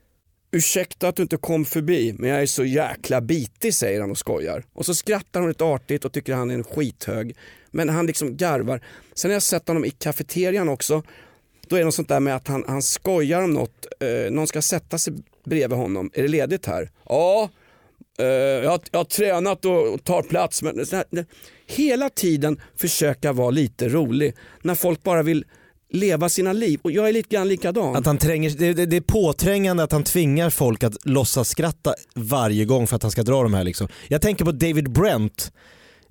Ursäkta 0.55 1.09
att 1.09 1.17
du 1.17 1.23
inte 1.23 1.37
kom 1.37 1.65
förbi, 1.65 2.15
men 2.19 2.31
jag 2.31 2.43
är 2.43 2.47
så 2.47 2.65
jäkla 2.65 3.21
bitig 3.21 3.75
säger 3.75 4.01
han 4.01 4.11
och 4.11 4.19
skojar. 4.19 4.65
Och 4.73 4.87
så 4.87 4.95
skrattar 4.95 5.41
hon 5.41 5.49
lite 5.49 5.65
artigt 5.65 6.05
och 6.05 6.13
tycker 6.13 6.35
han 6.35 6.51
är 6.51 6.55
en 6.55 6.65
skithög. 6.65 7.37
Men 7.71 7.89
han 7.89 8.07
liksom 8.07 8.37
garvar. 8.37 8.81
Sen 9.15 9.31
har 9.31 9.33
jag 9.33 9.43
sett 9.43 9.69
honom 9.69 9.85
i 9.85 9.91
kafeterian 9.91 10.69
också. 10.69 11.03
Då 11.69 11.77
är 11.77 11.81
det 11.81 11.85
något 11.85 11.95
sånt 11.95 12.09
där 12.09 12.21
med 12.21 12.37
att 12.37 12.49
han, 12.49 12.65
han 12.69 12.83
skojar 12.83 13.43
om 13.43 13.51
något. 13.51 13.87
Eh, 14.01 14.31
någon 14.31 14.47
ska 14.47 14.63
sätta 14.63 14.99
sig 14.99 15.15
bredvid 15.45 15.79
honom. 15.79 16.11
Är 16.15 16.23
det 16.23 16.29
ledigt 16.29 16.67
här? 16.67 16.91
Ja, 17.05 17.51
eh, 18.19 18.27
jag, 18.27 18.71
har, 18.71 18.81
jag 18.91 19.01
har 19.01 19.05
tränat 19.05 19.65
och, 19.65 19.95
och 19.95 20.05
tar 20.05 20.23
plats. 20.23 20.63
Men 20.63 20.87
här, 20.93 21.27
hela 21.67 22.11
tiden 22.11 22.61
försöka 22.77 23.33
vara 23.33 23.51
lite 23.51 23.89
rolig. 23.89 24.35
När 24.63 24.75
folk 24.75 25.03
bara 25.03 25.23
vill 25.23 25.45
leva 25.95 26.29
sina 26.29 26.53
liv. 26.53 26.81
Och 26.83 26.91
jag 26.91 27.09
är 27.09 27.13
lite 27.13 27.29
grann 27.29 27.49
likadan. 27.49 27.97
Att 27.97 28.07
han 28.07 28.19
tränger, 28.19 28.51
det, 28.51 28.87
det, 28.87 28.97
är 28.97 29.01
påträngande 29.01 29.83
att 29.83 29.93
han 29.93 30.05
tvingar 30.05 30.51
folk 30.51 30.83
att 30.83 31.07
låtsas 31.07 31.49
skratta 31.49 31.95
varje 32.15 32.65
gång 32.65 32.87
för 32.87 32.97
att 32.97 33.03
han 33.03 33.11
ska 33.11 33.23
dra 33.23 33.43
de 33.43 33.55
här 33.55 33.65
liksom. 33.65 33.89
Jag 34.09 34.23
tänker 34.23 34.45
på 34.45 34.53
David 34.53 34.93
Brent, 34.93 35.53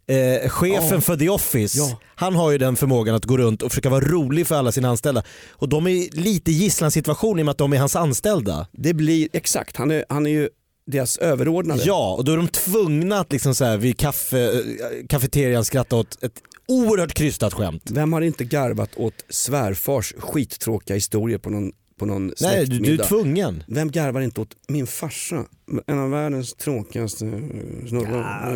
eh, 0.08 0.50
chefen 0.50 0.90
Ja. 0.92 1.02
för 1.02 1.18
The 1.18 1.30
Office. 1.30 1.78
Ja. 1.78 2.00
Han 2.16 2.36
har 2.36 2.52
ju 2.52 2.58
den 2.58 2.76
förmågan 2.76 3.16
att 3.16 3.26
gå 3.26 3.38
runt 3.38 3.62
och 3.62 3.72
försöka 3.72 3.90
vara 3.90 4.06
rolig 4.06 4.48
för 4.48 4.56
alla 4.56 4.72
sina 4.72 4.90
anställda. 4.90 5.24
Och 5.50 5.70
de 5.70 5.88
är 5.88 6.16
lite 6.22 6.52
i 6.52 6.54
gisslansituation 6.54 7.40
i 7.40 7.42
och 7.42 7.46
med 7.46 7.52
att 7.52 7.58
de 7.58 7.74
är 7.74 7.78
hans 7.78 7.96
anställda. 7.96 8.68
Det 8.72 8.94
blir, 8.94 9.28
exakt, 9.34 9.78
han 9.78 9.92
är, 9.92 10.06
han 10.10 10.26
är 10.26 10.32
ju 10.32 10.50
deras 10.88 11.18
överordnade. 11.18 11.84
Ja, 11.86 12.16
och 12.18 12.26
då 12.26 12.32
är 12.32 12.38
de 12.38 12.48
tvungna 12.48 13.20
att 13.20 13.32
liksom 13.32 13.56
så 13.56 13.66
här 13.66 13.78
vid 13.78 13.98
kaffe, 13.98 14.44
eh, 14.44 15.08
kafeterian 15.10 15.66
skratta 15.66 15.96
åt 15.96 16.24
ett 16.24 16.42
oerhört 16.68 17.14
krystat 17.14 17.54
skämt. 17.54 17.92
Vem 17.92 18.14
har 18.14 18.22
inte 18.22 18.44
garvat 18.46 18.90
åt 18.96 19.26
svärfars 19.30 20.14
skittråkiga 20.18 20.96
historier 20.96 21.38
på 21.38 21.50
någon, 21.50 21.72
på 22.00 22.06
någon 22.06 22.32
Nej, 22.42 22.66
du, 22.66 22.80
du 22.80 22.94
är 22.94 22.98
tvungen. 23.04 23.64
Vem 23.68 23.92
garvar 23.92 24.22
inte 24.22 24.42
åt 24.42 24.56
min 24.68 24.88
farsa? 24.88 25.46
En 25.88 26.00
av 26.00 26.10
världens 26.10 26.54
tråkigaste 26.54 27.26
eh, 27.26 27.88
snubbar. 27.88 28.50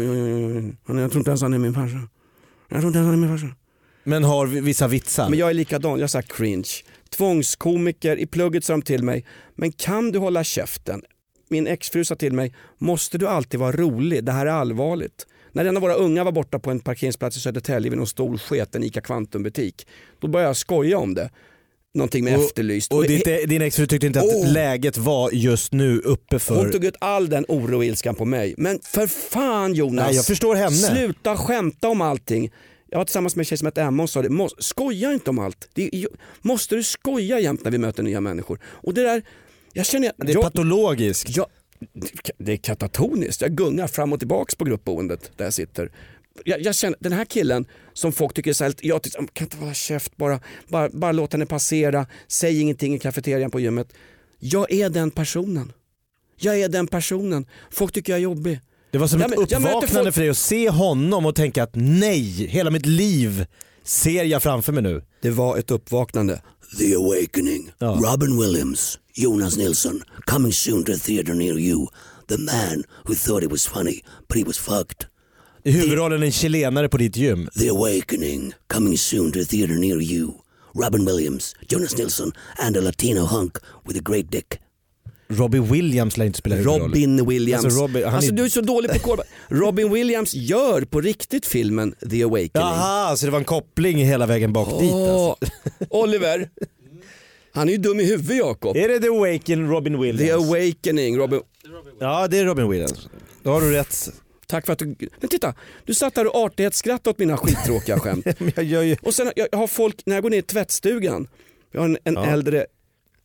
Jag 0.87 1.11
tror 1.11 1.17
inte 1.17 1.29
ens 1.29 1.41
han 1.41 1.53
är 1.53 1.57
min 1.57 1.73
farsa. 1.73 2.01
Jag 2.69 2.79
tror 2.79 2.87
inte 2.87 2.99
ens 2.99 3.05
han 3.07 3.23
är 3.23 3.27
min 3.27 3.39
farsa. 3.39 3.55
Men 4.03 4.23
har 4.23 4.47
vi- 4.47 4.59
vissa 4.59 4.87
vitsar. 4.87 5.29
Men 5.29 5.39
jag 5.39 5.49
är 5.49 5.53
likadan, 5.53 5.99
jag 5.99 6.09
sagt 6.09 6.33
cringe. 6.37 6.69
Tvångskomiker, 7.09 8.17
i 8.17 8.25
plugget 8.25 8.63
sa 8.65 8.73
de 8.73 8.81
till 8.81 9.03
mig, 9.03 9.25
men 9.55 9.71
kan 9.71 10.11
du 10.11 10.19
hålla 10.19 10.43
käften? 10.43 11.01
Min 11.49 11.67
exfru 11.67 12.05
sa 12.05 12.15
till 12.15 12.33
mig, 12.33 12.55
måste 12.77 13.17
du 13.17 13.27
alltid 13.27 13.59
vara 13.59 13.71
rolig? 13.71 14.23
Det 14.23 14.31
här 14.31 14.45
är 14.45 14.51
allvarligt. 14.51 15.27
När 15.57 15.65
en 15.65 15.75
av 15.77 15.81
våra 15.81 15.93
unga 15.93 16.23
var 16.23 16.31
borta 16.31 16.59
på 16.59 16.71
en 16.71 16.79
parkeringsplats 16.79 17.37
i 17.37 17.39
Södertälje 17.39 17.89
vid 17.89 17.97
någon 17.97 18.07
stor 18.07 18.37
sketen 18.37 18.83
ICA 18.83 19.01
Kvantum 19.01 19.43
butik, 19.43 19.87
då 20.19 20.27
började 20.27 20.49
jag 20.49 20.57
skoja 20.57 20.97
om 20.97 21.13
det. 21.13 21.29
någonting 21.93 22.23
med 22.23 22.37
Och- 22.37 22.43
Efterlyst. 22.43 22.93
Och 22.93 23.03
ditt, 23.07 23.25
din 23.25 23.61
exfru 23.61 23.87
tyckte 23.87 24.07
inte 24.07 24.19
att 24.19 24.25
Oh. 24.25 24.51
läget 24.53 24.97
var 24.97 25.29
just 25.33 25.73
nu 25.73 25.99
uppe 25.99 26.35
hon 26.35 26.39
för... 26.39 26.69
tog 26.71 26.85
ut 26.85 26.95
all 26.99 27.29
den 27.29 27.45
oro 27.47 27.77
och 27.77 27.85
ilskan 27.85 28.15
på 28.15 28.25
mig. 28.25 28.53
Men 28.57 28.79
för 28.83 29.07
fan 29.07 29.73
Jonas, 29.73 30.05
Nej, 30.07 30.15
jag 30.15 30.25
förstår 30.25 30.55
henne. 30.55 30.75
sluta 30.75 31.37
skämta 31.37 31.87
om 31.89 32.01
allting. 32.01 32.51
Jag 32.89 32.97
var 32.97 33.05
tillsammans 33.05 33.35
med 33.35 33.41
en 33.41 33.45
tjej 33.45 33.57
som 33.57 33.65
hette 33.65 33.81
Emma 33.81 34.03
och 34.03 34.09
sa 34.09 34.21
det, 34.21 34.29
"Mås- 34.29 34.55
skoja 34.59 35.13
inte 35.13 35.29
om 35.29 35.39
allt. 35.39 35.69
Det 35.73 36.05
måste 36.41 36.75
du 36.75 36.83
skoja 36.83 37.39
jämt 37.39 37.63
när 37.63 37.71
vi 37.71 37.77
möter 37.77 38.03
nya 38.03 38.21
människor? 38.21 38.59
Och 38.65 38.93
det 38.93 39.01
där, 39.03 39.21
jag 39.73 39.85
känner, 39.85 40.11
Det 40.17 40.31
är 40.31 40.33
jag, 40.33 40.43
patologiskt. 40.43 41.35
jag, 41.37 41.45
det 42.37 42.51
är 42.51 42.57
katatoniskt. 42.57 43.41
Jag 43.41 43.51
gungar 43.51 43.87
fram 43.87 44.13
och 44.13 44.19
tillbaks 44.19 44.55
på 44.55 44.65
gruppboendet 44.65 45.31
där 45.35 45.45
jag 45.45 45.53
sitter. 45.53 45.91
Jag, 46.45 46.61
jag 46.61 46.75
känner, 46.75 46.97
den 46.99 47.11
här 47.11 47.25
killen 47.25 47.65
som 47.93 48.11
folk 48.11 48.33
tycker 48.33 48.49
är 48.49 48.53
så 48.53 48.63
här, 48.63 48.73
jag 48.81 49.01
tycker, 49.01 49.27
kan 49.33 49.45
inte 49.45 49.57
hålla 49.57 49.73
käft 49.73 50.17
bara, 50.17 50.39
bara, 50.67 50.89
bara 50.89 51.11
låt 51.11 51.33
henne 51.33 51.45
passera, 51.45 52.05
säg 52.27 52.61
ingenting 52.61 52.95
i 52.95 52.99
kafeterian 52.99 53.51
på 53.51 53.59
gymmet. 53.59 53.93
Jag 54.39 54.71
är 54.71 54.89
den 54.89 55.11
personen. 55.11 55.71
Jag 56.39 56.59
är 56.59 56.69
den 56.69 56.87
personen. 56.87 57.45
Folk 57.71 57.93
tycker 57.93 58.13
jag 58.13 58.17
är 58.17 58.23
jobbig. 58.23 58.59
Det 58.91 58.97
var 58.97 59.07
som 59.07 59.21
ett 59.21 59.23
jag 59.23 59.29
möter 59.29 59.57
uppvaknande 59.57 60.03
folk- 60.03 60.13
för 60.13 60.21
dig 60.21 60.29
att 60.29 60.37
se 60.37 60.69
honom 60.69 61.25
och 61.25 61.35
tänka 61.35 61.63
att 61.63 61.71
nej, 61.73 62.47
hela 62.47 62.71
mitt 62.71 62.85
liv 62.85 63.45
ser 63.83 64.23
jag 64.23 64.43
framför 64.43 64.73
mig 64.73 64.83
nu. 64.83 65.03
Det 65.21 65.29
var 65.29 65.57
ett 65.57 65.71
uppvaknande. 65.71 66.41
The 66.75 66.93
Awakening. 66.93 67.71
Ja. 67.79 67.97
Robin 67.99 68.37
Williams, 68.37 68.99
Jonas 69.13 69.57
Nilsson, 69.57 70.01
coming 70.25 70.51
soon 70.51 70.83
to 70.85 70.91
a 70.91 70.95
theater 70.95 71.33
near 71.33 71.57
you. 71.57 71.87
The 72.27 72.37
man 72.37 72.83
who 73.05 73.15
thought 73.15 73.41
he 73.43 73.47
was 73.47 73.65
funny, 73.65 74.03
but 74.27 74.37
he 74.37 74.43
was 74.43 74.57
fucked. 74.57 75.07
I 75.65 75.69
huvudrollen 75.71 76.23
en 76.23 76.31
chilenare 76.31 76.89
på 76.89 76.97
ditt 76.97 77.13
gym. 77.15 77.49
The 77.55 77.67
Awakening, 77.69 78.53
coming 78.67 78.97
soon 78.97 79.31
to 79.31 79.39
a 79.39 79.43
theater 79.43 79.75
near 79.77 80.01
you. 80.01 80.41
Robin 80.75 81.05
Williams, 81.05 81.55
Jonas 81.67 81.97
Nilsson, 81.97 82.31
and 82.59 82.75
a 82.75 82.81
Latino 82.81 83.25
hunk 83.25 83.59
with 83.85 83.97
a 83.97 84.01
great 84.01 84.29
dick. 84.29 84.59
Robbie 85.29 85.59
Williams 85.59 86.17
lär 86.17 86.25
inte 86.25 86.37
spela 86.37 86.55
huvudrollen. 86.55 86.87
Robin 86.87 87.25
Williams. 87.27 87.65
Alltså, 87.65 87.79
Robin- 87.81 88.05
han 88.05 88.13
alltså 88.15 88.31
är- 88.31 88.35
du 88.35 88.45
är 88.45 88.49
så 88.49 88.61
dålig 88.61 88.91
på 88.91 88.99
korv. 88.99 89.19
Robin 89.47 89.93
Williams 89.93 90.33
gör 90.33 90.81
på 90.81 91.01
riktigt 91.01 91.45
filmen 91.45 91.95
The 92.11 92.23
Awakening. 92.23 92.49
Jaha, 92.53 93.15
så 93.17 93.25
det 93.25 93.31
var 93.31 93.39
en 93.39 93.45
koppling 93.45 93.97
hela 93.97 94.25
vägen 94.25 94.53
bak 94.53 94.79
dit 94.79 94.91
alltså. 94.93 95.35
Oliver, 95.89 96.49
han 97.53 97.67
är 97.67 97.71
ju 97.71 97.77
dum 97.77 97.99
i 97.99 98.05
huvudet 98.05 98.37
Jakob. 98.37 98.77
Är 98.77 98.87
det 98.87 98.99
The 98.99 99.07
Awaken 99.07 99.69
Robin 99.69 99.99
Williams? 100.01 100.19
The 100.19 100.31
Awakening, 100.31 101.17
Robin. 101.17 101.41
Ja 101.99 102.27
det 102.27 102.37
är 102.37 102.45
Robin 102.45 102.69
Williams. 102.69 103.07
Då 103.43 103.51
har 103.51 103.61
du 103.61 103.71
rätt. 103.71 104.09
Tack 104.47 104.65
för 104.65 104.73
att 104.73 104.79
du... 104.79 104.95
Men 105.19 105.29
titta, 105.29 105.53
du 105.85 105.93
satt 105.93 106.15
där 106.15 106.27
och 106.35 106.45
artighetsskrattade 106.45 107.09
åt 107.09 107.19
mina 107.19 107.37
skittråkiga 107.37 107.99
skämt. 107.99 108.25
Jag 108.55 108.85
ju... 108.85 108.97
Och 109.01 109.13
sen 109.13 109.31
jag 109.35 109.47
har 109.51 109.67
folk, 109.67 110.01
när 110.05 110.15
jag 110.15 110.23
går 110.23 110.29
ner 110.29 110.37
i 110.37 110.41
tvättstugan, 110.41 111.27
jag 111.71 111.79
har 111.81 111.85
en, 111.85 111.97
en 112.03 112.13
Ja. 112.13 112.25
äldre 112.25 112.65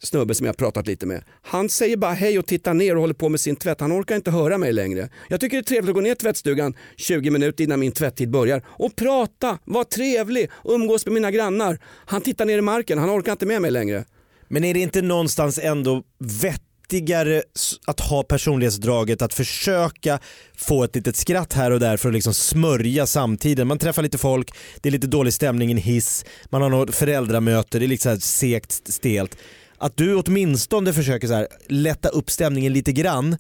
snubbe 0.03 0.35
som 0.35 0.47
jag 0.47 0.57
pratat 0.57 0.87
lite 0.87 1.07
med. 1.07 1.25
Han 1.43 1.69
säger 1.69 1.97
bara 1.97 2.13
hej 2.13 2.39
och 2.39 2.47
tittar 2.47 2.75
ner 2.75 2.95
och 2.95 3.01
håller 3.01 3.15
på 3.15 3.29
med 3.29 3.41
sin 3.41 3.57
tvätt. 3.57 3.81
Han 3.81 3.93
orkar 3.93 4.17
inte 4.17 4.31
höra 4.31 4.59
mig 4.59 4.73
längre. 4.73 5.09
Jag 5.29 5.41
tycker 5.41 5.57
det 5.57 5.61
är 5.61 5.65
trevligt 5.65 5.89
att 5.89 5.95
gå 5.95 6.01
ner 6.01 6.13
i 6.13 6.17
tvättstugan 6.17 6.75
20 6.97 7.31
minuter 7.31 7.65
innan 7.65 7.81
min 7.81 7.93
tvätttid 7.93 8.31
börjar 8.31 8.63
och 8.67 8.97
prata, 8.97 9.59
vara 9.65 9.85
trevlig, 9.85 10.51
umgås 10.65 11.07
med 11.07 11.13
mina 11.15 11.31
grannar. 11.31 11.79
Han 11.85 12.21
tittar 12.21 12.45
ner 12.45 12.59
i 12.59 12.63
marken, 12.63 12.99
han 12.99 13.11
orkar 13.11 13.33
inte 13.33 13.47
med 13.47 13.63
mig 13.63 13.71
längre. 13.71 14.05
Men 14.49 14.65
är 14.65 14.75
det 14.75 14.81
inte 14.81 15.03
någonstans 15.03 15.59
ändå 15.63 16.03
vettigare 16.19 17.43
att 17.87 18.01
ha 18.01 18.23
personlighetsdraget 18.23 19.23
att 19.23 19.35
försöka 19.35 20.19
få 20.57 20.85
ett 20.85 20.97
litet 20.97 21.17
skratt 21.17 21.53
här 21.53 21.71
och 21.71 21.81
där 21.81 21.97
för 21.97 22.09
att 22.09 22.15
liksom 22.15 22.35
smörja 22.35 23.07
samtiden. 23.07 23.67
Man 23.67 23.79
träffar 23.79 24.03
lite 24.03 24.19
folk, 24.19 24.55
det 24.81 24.89
är 24.89 24.91
lite 24.91 25.07
dålig 25.07 25.33
stämning 25.33 25.69
i 25.69 25.73
en 25.73 25.79
hiss, 25.79 26.25
man 26.51 26.63
har 26.63 26.69
något 26.69 26.95
föräldramöte, 26.95 27.79
det 27.79 27.87
är 27.87 27.89
lite 27.89 28.03
så 28.03 28.09
här 28.09 28.17
segt, 28.17 28.93
stelt. 28.93 29.37
Att 29.83 29.97
du 29.97 30.15
åtminstone 30.17 30.93
försöker 30.93 31.29
så 31.29 31.35
här 31.35 31.49
lätta 31.69 32.09
upp 32.09 32.31
stämningen 32.31 32.73
lite 32.73 32.93
grann, 32.93 33.37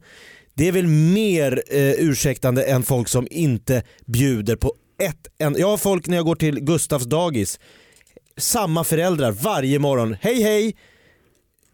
det 0.54 0.68
är 0.68 0.72
väl 0.72 0.87
mer 0.87 1.62
eh, 1.70 1.92
ursäktande 1.92 2.62
än 2.64 2.82
folk 2.82 3.08
som 3.08 3.28
inte 3.30 3.82
bjuder 4.06 4.56
på 4.56 4.75
ett 5.02 5.26
en, 5.38 5.56
Jag 5.58 5.68
har 5.68 5.76
folk 5.76 6.06
när 6.06 6.16
jag 6.16 6.26
går 6.26 6.37
till 6.37 6.61
Gustavs 6.61 7.04
dagis, 7.04 7.61
samma 8.37 8.84
föräldrar 8.84 9.32
varje 9.32 9.78
morgon. 9.78 10.16
Hej 10.20 10.42
hej! 10.42 10.76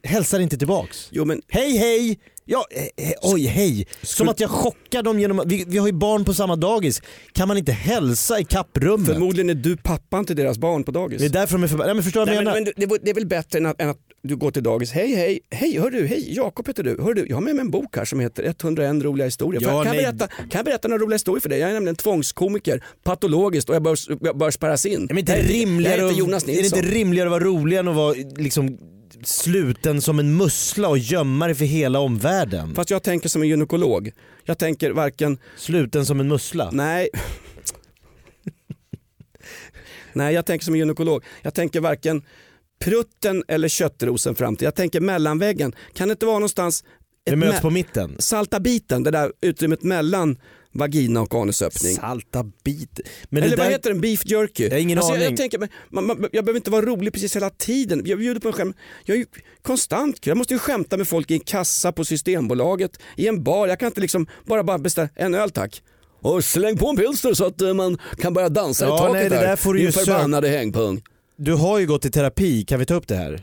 Hälsar 0.03 0.41
inte 0.41 0.59
tillbaks. 0.59 1.09
Jo 1.11 1.25
men 1.25 1.43
Hej 1.49 1.77
hej! 1.77 2.19
Ja, 2.45 2.65
eh, 2.97 3.13
oj 3.23 3.47
hej. 3.47 3.87
Som 4.03 4.29
att 4.29 4.41
jag 4.41 4.51
chockar 4.51 5.03
dem 5.03 5.21
genom 5.21 5.43
vi, 5.47 5.65
vi 5.69 5.79
har 5.79 5.87
ju 5.87 5.93
barn 5.93 6.25
på 6.25 6.35
samma 6.35 6.57
dagis. 6.57 7.03
Kan 7.33 7.49
man 7.49 7.57
inte 7.57 7.73
hälsa 7.73 8.41
i 8.41 8.45
kapprummet? 8.45 9.09
förmodligen 9.09 9.51
är 9.51 9.55
du 9.55 9.77
pappan 9.77 10.25
till 10.25 10.37
deras 10.37 10.59
barn 10.59 10.85
på 10.85 10.91
dagis. 10.91 11.21
Det 11.21 11.27
är 11.27 11.31
därför 11.31 11.55
de 11.55 11.63
är 11.63 11.69
förbannade. 11.69 11.89
Nej 11.89 11.95
men 11.95 12.05
förstår 12.05 12.21
du 12.21 12.35
vad 12.35 12.45
Nej, 12.45 12.45
jag 12.45 12.45
men, 12.45 12.65
menar? 12.65 12.73
men 12.77 12.89
det, 12.89 12.99
det 13.03 13.11
är 13.11 13.15
väl 13.15 13.27
bättre 13.27 13.59
än 13.59 13.67
att, 13.67 13.81
än 13.81 13.89
att 13.89 13.99
du 14.29 14.37
går 14.37 14.51
till 14.51 14.63
dagis. 14.63 14.93
Hej 14.93 15.15
hej, 15.15 15.41
hej 15.51 15.79
hör 15.81 15.91
du, 15.91 16.07
hej 16.07 16.35
Jakob 16.37 16.67
heter 16.67 16.83
du. 16.83 16.97
Hör 17.03 17.15
du. 17.15 17.27
Jag 17.29 17.37
har 17.37 17.41
med 17.41 17.55
mig 17.55 17.61
en 17.61 17.71
bok 17.71 17.97
här 17.97 18.05
som 18.05 18.21
heter 18.21 18.43
101 18.45 19.05
roliga 19.05 19.25
historier. 19.25 19.63
Ja, 19.63 19.85
kan, 19.85 19.97
jag 19.97 20.05
berätta, 20.17 20.27
kan 20.27 20.49
jag 20.59 20.65
berätta 20.65 20.89
några 20.89 21.03
roliga 21.03 21.15
historier 21.15 21.41
för 21.41 21.49
dig? 21.49 21.59
Jag 21.59 21.71
är 21.71 21.75
nämligen 21.75 21.97
tvångskomiker, 21.97 22.85
patologiskt 23.03 23.69
och 23.69 23.75
jag 23.75 23.83
bör, 23.83 23.97
jag 24.21 24.39
bör 24.39 24.51
spärras 24.51 24.87
in. 24.87 25.07
Men 25.11 25.19
inte 25.19 25.43
rimligare, 25.43 26.01
jag 26.01 26.11
att- 26.11 26.19
Jonas 26.19 26.43
är 26.43 26.47
det 26.47 26.53
Nilsson. 26.53 26.79
inte 26.79 26.91
rimligare 26.91 27.29
att 27.29 27.31
vara 27.33 27.45
rolig 27.45 27.77
än 27.77 27.89
att 27.89 27.97
vara 27.97 28.15
liksom 28.37 28.79
sluten 29.25 30.01
som 30.01 30.19
en 30.19 30.37
mussla 30.37 30.89
och 30.89 30.99
gömma 30.99 31.47
dig 31.47 31.55
för 31.55 31.65
hela 31.65 31.99
omvärlden? 31.99 32.75
Fast 32.75 32.91
jag 32.91 33.03
tänker 33.03 33.29
som 33.29 33.43
en 33.43 33.49
gynekolog. 33.49 34.11
Jag 34.45 34.59
tänker 34.59 34.91
varken, 34.91 35.39
Sluten 35.57 36.07
som 36.07 36.21
en 36.21 36.29
mussla? 36.29 36.71
nej. 36.73 37.09
nej 40.13 40.35
jag 40.35 40.47
tänker 40.47 40.65
som 40.65 40.75
en 40.75 40.81
gynekolog. 40.81 41.25
Jag 41.43 41.55
tänker 41.55 41.81
varken 41.81 42.23
prutten 42.79 43.45
eller 43.49 43.69
köttrosen 43.69 44.35
fram 44.35 44.57
till. 44.57 44.65
Jag 44.65 44.75
tänker 44.75 45.01
mellanväggen. 45.01 45.73
Kan 45.95 46.09
det 46.09 46.13
inte 46.13 46.27
vara 46.27 46.39
någonstans 46.39 46.85
Det 47.25 47.37
möts 47.37 47.61
på 47.61 47.71
mitten? 47.71 48.17
salta 48.19 48.61
biten, 48.61 49.03
det 49.03 49.11
där 49.11 49.33
utrymmet 49.41 49.83
mellan 49.83 50.39
vagina 50.73 51.21
och 51.21 51.35
anusöppning. 51.35 51.95
Salta 51.95 52.45
bit. 52.65 53.01
Men 53.29 53.43
Eller 53.43 53.51
det 53.51 53.57
vad 53.57 53.67
där... 53.67 53.71
heter 53.73 53.91
den? 53.91 54.01
Beef 54.01 54.27
jerky? 54.27 54.65
Jag 54.65 54.71
har 54.71 54.79
ingen 54.79 54.99
alltså, 54.99 55.13
jag, 55.13 55.17
aning. 55.17 55.29
jag, 55.31 55.37
tänker, 55.37 55.59
men, 55.59 55.69
man, 55.91 56.07
man, 56.07 56.29
jag 56.33 56.45
behöver 56.45 56.57
inte 56.57 56.71
vara 56.71 56.87
rolig 56.87 57.13
precis 57.13 57.37
hela 57.37 57.51
tiden. 57.51 58.03
Jag 58.05 58.19
bjuder 58.19 58.41
på 58.41 58.49
en 58.49 58.55
skämt. 58.55 58.77
Jag 59.05 59.15
är 59.15 59.19
ju 59.19 59.27
konstant 59.63 60.21
kul. 60.21 60.31
Jag 60.31 60.37
måste 60.39 60.55
ju 60.55 60.59
skämta 60.59 60.97
med 60.97 61.09
folk 61.09 61.31
i 61.31 61.35
en 61.35 61.41
kassa 61.41 61.93
på 61.93 62.05
Systembolaget, 62.05 62.99
i 63.17 63.29
en 63.29 63.43
bar. 63.43 63.69
Jag 63.69 63.79
kan 63.79 63.87
inte 63.87 64.01
liksom 64.01 64.27
bara, 64.45 64.63
bara 64.65 64.79
beställa 64.79 65.09
en 65.15 65.35
öl 65.35 65.51
tack. 65.51 65.83
Och 66.21 66.45
släng 66.45 66.77
på 66.77 66.89
en 66.89 66.97
pilsner 66.97 67.35
så 67.35 67.45
att 67.47 67.61
eh, 67.61 67.75
man 67.75 67.99
kan 68.21 68.35
börja 68.35 68.49
dansa 68.49 68.85
Ja, 68.85 68.97
i 68.97 68.99
taket 68.99 69.13
nej, 69.13 69.23
det 69.29 69.37
där. 69.37 69.47
där 69.47 69.57
får 69.57 69.75
du 69.75 69.81
ju 69.81 69.93
förbannade 69.93 70.49
hängpung. 70.49 71.03
Du 71.41 71.55
har 71.55 71.79
ju 71.79 71.87
gått 71.87 72.05
i 72.05 72.11
terapi, 72.11 72.65
kan 72.65 72.79
vi 72.79 72.87
ta 72.87 72.95
upp 72.95 73.09
det 73.09 73.17
här? 73.17 73.43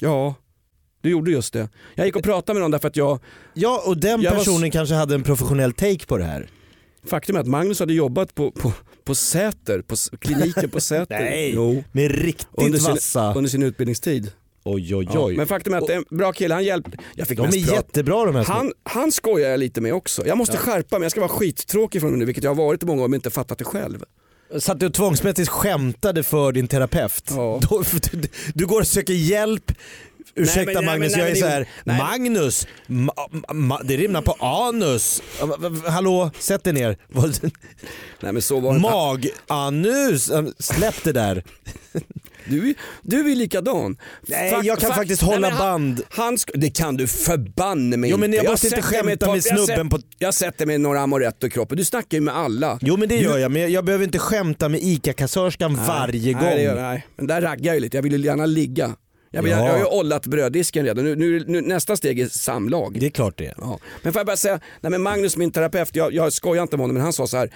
Ja, 0.00 0.34
du 1.00 1.10
gjorde 1.10 1.30
just 1.30 1.52
det. 1.52 1.68
Jag 1.94 2.06
gick 2.06 2.16
och 2.16 2.22
pratade 2.22 2.54
med 2.54 2.62
någon 2.62 2.70
därför 2.70 2.88
att 2.88 2.96
jag, 2.96 3.18
Ja, 3.54 3.82
och 3.86 3.96
den 3.96 4.20
Jag 4.22 4.30
var 4.30 4.38
personen 4.38 4.70
kanske 4.70 4.94
hade 4.94 5.14
en 5.14 5.22
professionell 5.22 5.72
take 5.72 6.06
på 6.06 6.16
det 6.18 6.24
här. 6.24 6.50
faktum 7.06 7.36
är 7.36 7.40
att 7.40 7.46
Magnus 7.46 7.80
hade 7.80 7.92
jobbat 7.94 8.34
på, 8.34 8.50
på, 8.50 8.72
på 9.04 9.14
Säter, 9.14 9.82
på 9.82 9.96
kliniken 10.18 10.70
på 10.70 10.80
Säter. 10.90 11.20
Nej. 11.20 11.52
Jo. 11.54 11.84
Med 11.92 12.10
riktigt 12.10 12.48
Under 12.52 12.78
sin, 12.78 12.90
vassa... 12.90 13.34
under 13.34 13.50
sin 13.50 13.62
utbildningstid. 13.62 14.32
Oj 14.64 14.94
oj 14.96 15.08
Ja, 15.14 15.24
oj. 15.24 15.36
men 15.36 15.46
faktum 15.46 15.74
är 15.74 15.78
att 15.78 15.90
en 15.90 16.04
bra 16.10 16.32
kille, 16.32 16.54
han 16.54 16.64
hjälpte. 16.64 16.98
Jag 17.14 17.28
fick 17.28 17.38
De 17.38 17.46
är 17.46 17.72
jättebra 17.72 18.24
de 18.24 18.34
här 18.34 18.44
små. 18.44 18.54
Han, 18.54 18.72
han 18.82 19.12
skojar 19.12 19.50
jag 19.50 19.60
lite 19.60 19.80
med 19.80 19.94
också. 19.94 20.26
Jag 20.26 20.38
måste 20.38 20.56
skärpa 20.56 20.98
mig, 20.98 21.04
jag 21.04 21.10
ska 21.12 21.20
vara 21.20 21.28
skittråkig 21.28 22.00
från 22.00 22.18
nu, 22.18 22.24
vilket 22.24 22.44
jag 22.44 22.50
har 22.50 22.64
varit 22.64 22.82
i 22.82 22.86
många 22.86 23.02
år 23.02 23.08
men 23.08 23.14
inte 23.18 23.30
fattat 23.30 23.58
det 23.58 23.64
själv. 23.64 24.04
Så 24.58 24.72
att 24.72 24.80
du 24.80 24.90
tvångsmässigt 24.90 25.48
skämtade 25.48 26.22
för 26.22 26.52
din 26.52 26.68
terapeut. 26.68 27.24
Ja. 27.30 27.60
Då, 27.70 27.82
du, 28.12 28.28
du 28.54 28.66
går 28.66 28.80
och 28.80 28.86
söker 28.86 29.12
hjälp. 29.14 29.72
Ursäkta 30.34 30.64
Nej, 30.64 30.74
men- 30.74 30.84
nej, 30.84 30.98
Magnus, 30.98 31.12
men- 31.16 31.20
nej, 31.20 31.20
jag 31.20 31.26
är 31.28 31.32
men 31.32 31.40
så 31.40 31.46
det- 31.46 31.52
här. 31.52 31.68
nej. 31.84 31.98
Magnus, 31.98 32.66
ma, 32.86 33.12
ma, 33.54 33.82
det 33.82 33.96
rimmar 33.96 34.22
på 34.22 34.32
anus. 34.32 35.22
Hallå, 35.86 36.30
sätt 36.38 36.64
dig 36.64 36.72
ner. 36.72 36.96
Nej 38.20 38.32
men 38.32 38.42
så 38.42 38.60
var 38.60 38.70
det 38.70 38.76
inte. 38.76 38.90
Mag-anus, 38.90 40.30
släpp 40.58 41.04
det 41.04 41.12
där. 41.12 41.44
Du, 42.48 42.74
du 43.02 43.30
är 43.32 43.34
likadan. 43.36 43.96
Nej, 44.26 44.52
Fak- 44.52 44.64
jag 44.64 44.78
kan 44.78 44.90
fak- 44.90 44.94
faktiskt 44.94 45.22
hålla 45.22 45.50
han- 45.50 45.58
band. 45.58 46.02
Han 46.10 46.38
det 46.54 46.70
kan 46.70 46.96
du 46.96 47.06
förbanne 47.06 47.96
mig 47.96 48.10
Jo, 48.10 48.16
men 48.16 48.32
jag 48.32 48.40
inte. 48.42 48.50
måste 48.50 48.66
inte 48.66 48.82
skämta 48.82 49.26
med 49.26 49.36
jag 49.36 49.42
snubben 49.42 49.66
sätter- 49.66 49.84
på- 49.84 50.00
Jag 50.18 50.34
sätter 50.34 50.66
mig 50.66 50.78
några 50.78 51.06
i 51.46 51.50
kroppen. 51.50 51.78
Du 51.78 51.84
snackar 51.84 52.18
ju 52.18 52.20
med 52.20 52.36
alla. 52.36 52.78
Jo 52.82 52.96
men 52.96 53.08
det 53.08 53.16
gör 53.16 53.38
jag, 53.38 53.50
men 53.52 53.62
jag, 53.62 53.70
jag 53.70 53.84
behöver 53.84 54.04
inte 54.04 54.18
skämta 54.18 54.68
med 54.68 54.80
ICA-kassörskan 54.82 55.74
varje 55.86 56.32
gång. 56.32 56.42
Nej, 56.42 56.56
det 56.56 56.62
gör, 56.62 56.82
nej. 56.82 57.06
Men 57.16 57.26
där 57.26 57.40
raggar 57.40 57.64
jag 57.66 57.74
ju 57.74 57.80
lite, 57.80 57.96
jag 57.96 58.02
vill 58.02 58.12
ju 58.12 58.18
gärna 58.24 58.46
ligga. 58.46 58.94
Jag, 59.30 59.42
vill, 59.42 59.52
Ja. 59.52 59.58
jag 59.66 59.72
har 59.72 59.78
ju 59.78 59.84
ollat 59.84 60.26
bröddisken 60.26 60.84
redan, 60.84 61.04
nu, 61.04 61.16
nu, 61.16 61.44
nu, 61.46 61.60
nästa 61.60 61.96
steg 61.96 62.20
är 62.20 62.28
samlag. 62.28 62.96
Det 63.00 63.06
är 63.06 63.10
klart 63.10 63.38
det. 63.38 63.54
Ja. 63.58 63.78
Men 64.02 64.12
får 64.12 64.20
jag 64.20 64.26
bara 64.26 64.36
säga, 64.36 64.60
nej 64.80 64.90
men 64.90 65.02
Magnus 65.02 65.36
min 65.36 65.50
terapeut, 65.50 65.96
jag, 65.96 66.12
jag 66.14 66.32
skojar 66.32 66.62
inte 66.62 66.76
med 66.76 66.82
honom 66.84 66.94
men 66.94 67.02
han 67.02 67.12
sa 67.12 67.26
så 67.26 67.36
här, 67.36 67.50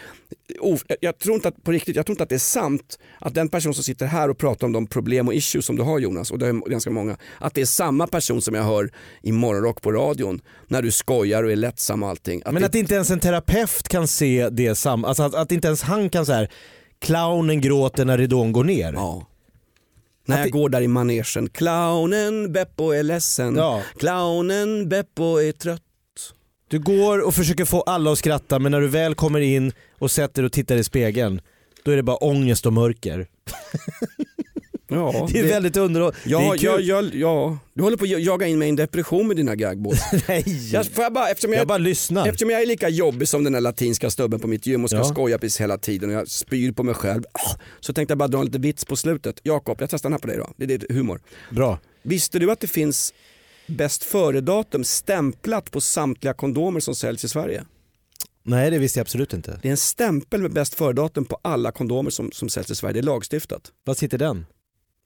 "Of, 0.61 0.85
jag- 0.89 0.99
jag 1.01 1.19
tror 1.19 1.35
inte 1.35 1.49
att, 1.49 1.63
på 1.65 1.73
riktigt, 1.73 1.97
jag 1.97 2.07
tror 2.07 2.13
inte 2.15 2.23
att 2.23 2.29
det 2.29 2.35
är 2.35 2.39
sant 2.39 2.99
att 3.19 3.35
den 3.35 3.49
person 3.49 3.75
som 3.75 3.85
sitter 3.85 4.07
här 4.07 4.29
och 4.29 4.39
pratar 4.39 4.67
om 4.67 4.73
de 4.73 4.87
problem 4.87 5.29
och 5.29 5.35
issues 5.35 5.67
som 5.67 5.77
du 5.77 5.83
har 5.83 5.99
Jonas, 5.99 6.31
och 6.31 6.39
det 6.39 6.47
är 6.47 6.71
ganska 6.71 6.91
många, 6.91 7.17
att 7.39 7.55
det 7.55 7.61
är 7.61 7.65
samma 7.67 8.07
person 8.07 8.43
som 8.43 8.55
jag 8.55 8.63
hör 8.63 8.91
i 9.23 9.33
morgonrock 9.33 9.83
på 9.83 9.93
radion 9.93 10.41
när 10.69 10.83
du 10.83 10.91
skojar 10.91 11.43
och 11.43 11.53
är 11.53 11.57
lättsam 11.57 12.03
och 12.03 12.09
allting. 12.09 12.43
Att 12.45 12.53
Men 12.53 12.63
det, 12.63 12.67
att 12.69 12.75
inte 12.75 12.95
ens 12.95 13.11
en 13.11 13.21
terapeut 13.21 13.89
kan 13.89 14.09
se 14.09 14.49
det. 14.53 14.69
Alltså 14.87 15.23
att, 15.23 15.35
att 15.35 15.53
inte 15.53 15.67
ens 15.69 15.83
han 15.83 16.11
kan 16.11 16.27
så 16.27 16.33
här. 16.33 16.49
clownen 16.99 17.61
gråter 17.61 18.05
när 18.05 18.19
ridån 18.19 18.53
går 18.53 18.65
ner. 18.65 18.93
ja. 18.93 19.27
När 20.31 20.39
jag 20.39 20.47
det- 20.47 20.51
går 20.51 20.69
där 20.69 20.81
i 20.81 20.89
manegen. 20.89 21.49
Clownen 21.53 22.53
Beppo 22.53 22.91
är 22.91 23.03
ledsen. 23.03 23.57
Ja. 23.57 23.83
Clownen 23.99 24.89
Beppo 24.89 25.37
är 25.41 25.53
trött. 25.53 25.83
Du 26.69 26.79
går 26.79 27.19
och 27.27 27.35
försöker 27.35 27.65
få 27.65 27.81
alla 27.81 28.13
att 28.13 28.19
skratta 28.19 28.59
men 28.59 28.73
när 28.73 28.81
du 28.81 28.89
väl 28.89 29.15
kommer 29.15 29.41
in 29.41 29.73
och 29.99 30.11
sätter 30.11 30.43
och 30.43 30.53
tittar 30.53 30.77
i 30.77 30.85
spegeln 30.85 31.41
då 31.85 31.91
är 31.91 31.97
det 31.97 32.03
bara 32.03 32.17
ångest 32.17 32.67
och 32.67 32.73
mörker. 32.73 33.27
Ja, 34.97 35.29
Det 35.33 35.39
är 35.39 35.45
väldigt 35.49 35.77
underhållande. 35.77 36.19
Ja, 36.27 36.39
det 36.39 36.67
är 36.67 36.77
kul. 36.77 37.15
ja, 37.21 37.59
du 37.75 37.83
håller 37.83 37.97
på 37.97 38.05
att 38.05 38.11
jaga 38.23 38.47
in 38.47 38.59
mig 38.59 38.67
i 38.67 38.71
en 38.71 38.77
depression 38.77 39.29
med 39.29 39.37
dina 39.37 39.55
gagbås. 39.57 39.99
Nej, 40.29 40.45
Jag, 40.73 40.87
jag, 40.97 41.13
bara, 41.13 41.29
eftersom, 41.29 41.53
jag, 41.53 41.61
jag 41.61 41.69
bara 41.69 41.79
lyssnar. 41.79 42.27
eftersom 42.27 42.51
jag 42.51 42.63
är 42.63 42.67
lika 42.67 42.89
jobbig 42.89 43.29
som 43.29 43.45
den 43.45 43.53
där 43.53 43.61
latinska 43.61 44.11
stubben 44.11 44.41
på 44.41 44.47
mitt 44.49 44.67
gym 44.67 44.85
och 44.85 44.91
ska 44.91 44.99
Ja. 44.99 45.05
skoja 45.05 45.39
precis 45.39 45.61
hela 45.61 45.79
tiden 45.79 46.11
och 46.11 46.15
jag 46.17 46.29
spyr 46.29 46.73
på 46.73 46.83
mig 46.83 46.95
själv. 46.95 47.23
ah, 47.33 47.57
Så 47.81 47.93
tänkte 47.93 48.13
jag 48.13 48.19
bara 48.19 48.29
dra 48.29 48.39
en 48.39 48.45
lite 48.47 48.59
vits 48.59 48.85
på 48.85 48.97
slutet. 48.97 49.41
Jakob, 49.43 49.77
jag 49.81 49.91
testar 49.91 50.09
den 50.09 50.13
här 50.15 50.19
på 50.21 50.27
dig 50.27 50.37
då. 50.37 50.51
Det 50.57 50.75
är 50.75 50.79
det 50.79 50.95
humor. 50.95 51.21
Bra. 51.51 51.79
Visste 52.03 52.39
du 52.39 52.51
att 52.51 52.61
det 52.61 52.67
finns 52.67 53.15
bäst 53.67 54.05
före-datum 54.05 54.85
stämplat 54.85 55.71
på 55.71 55.81
samtliga 55.81 56.35
kondomer 56.35 56.81
som 56.81 56.95
säljs 56.95 57.25
i 57.25 57.29
Sverige? 57.29 57.65
Nej 58.43 58.71
det 58.71 58.79
visste 58.79 58.99
jag 58.99 59.05
absolut 59.05 59.33
inte. 59.33 59.59
Det 59.63 59.69
är 59.69 59.71
en 59.71 59.77
stämpel 59.77 60.43
med 60.43 60.53
bäst 60.53 60.75
före-datum 60.75 61.25
på 61.25 61.39
alla 61.43 61.73
kondomer 61.73 62.11
som, 62.11 62.33
som 62.33 62.49
säljs 62.49 62.71
i 62.71 62.75
Sverige. 62.75 62.93
Det 62.93 62.99
är 63.01 63.03
lagstiftat. 63.03 63.63
Vad 63.85 63.97
sitter 63.97 64.19
den? 64.19 64.47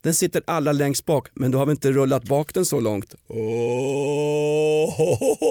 Den 0.05 0.13
sitter 0.13 0.41
alla 0.47 0.71
längst 0.71 1.05
bak, 1.05 1.27
men 1.33 1.51
du 1.51 1.57
har 1.57 1.65
vi 1.65 1.71
inte 1.71 1.91
rullat 1.91 2.23
bak 2.23 2.53
den 2.53 2.65
så 2.65 2.79
långt. 2.79 3.15
Åh, 3.27 3.37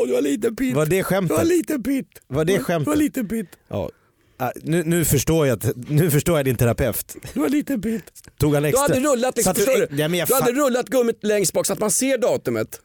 du 0.07 0.15
har 0.15 0.23
liten 0.23 0.57
pitt. 0.57 0.75
Var 0.77 0.87
det 0.87 0.91
Du 0.91 0.97
har 0.97 1.03
skämtet? 1.03 1.47
liten 1.47 1.83
pitt. 1.83 2.07
Var 2.29 2.45
det 2.45 2.53
Du 2.53 2.59
har 2.59 2.65
skämtet? 2.65 2.99
liten 2.99 3.29
pitt. 3.29 3.47
Ja. 3.69 3.91
Ah, 4.37 4.51
Nu, 4.63 4.83
nu, 4.85 5.05
förstår 5.05 5.47
jag, 5.47 5.63
nu 5.89 6.11
förstår 6.11 6.39
jag 6.39 6.45
din 6.45 6.57
terapeut. 6.57 7.17
Du 7.35 7.41
har 7.41 7.49
liten 7.49 7.83
pitt. 7.83 8.03
Tog 8.39 8.55
han 8.55 8.63
Du 8.63 8.69
extra? 8.69 8.83
hade 8.83 9.01
rullat, 9.01 9.37
liksom, 9.37 9.55
du- 9.57 9.65
du? 9.65 9.89
Ja, 10.03 10.09
men 10.09 10.19
jag 10.19 10.29
du 10.29 10.35
hade 10.35 10.53
rullat 10.53 10.87
gummit 10.89 11.19
längst 11.25 11.53
bak 11.53 11.67
så 11.67 11.73
att 11.73 11.79
man 11.79 11.91
ser 11.91 12.19
datumet. 12.19 12.81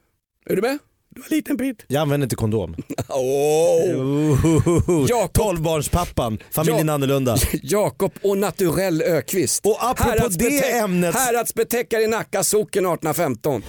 Är 0.45 0.55
du 0.55 0.61
med? 0.61 0.77
Du 1.15 1.21
har 1.21 1.29
liten 1.29 1.57
pitt. 1.57 1.85
Jag 1.87 2.01
använder 2.01 2.25
inte 2.25 2.35
kondom. 2.35 2.75
Oh. 3.09 5.05
Jakob. 5.09 5.33
Tolvbarnspappan, 5.33 6.39
familjen 6.51 6.87
Ja. 6.87 6.93
annorlunda. 6.93 7.37
Jakob 7.63 8.11
och 8.23 8.37
Naturell 8.37 9.01
Ökvist. 9.01 9.65
Och 9.65 9.77
apropå 9.83 10.11
det 10.11 10.19
Häradsbetäck- 10.19 10.83
ämnet- 10.83 11.15
Häradsbetäckare 11.15 12.01
i 12.01 12.07
Nacka 12.07 12.43
socken 12.43 12.85
1815. 12.85 13.63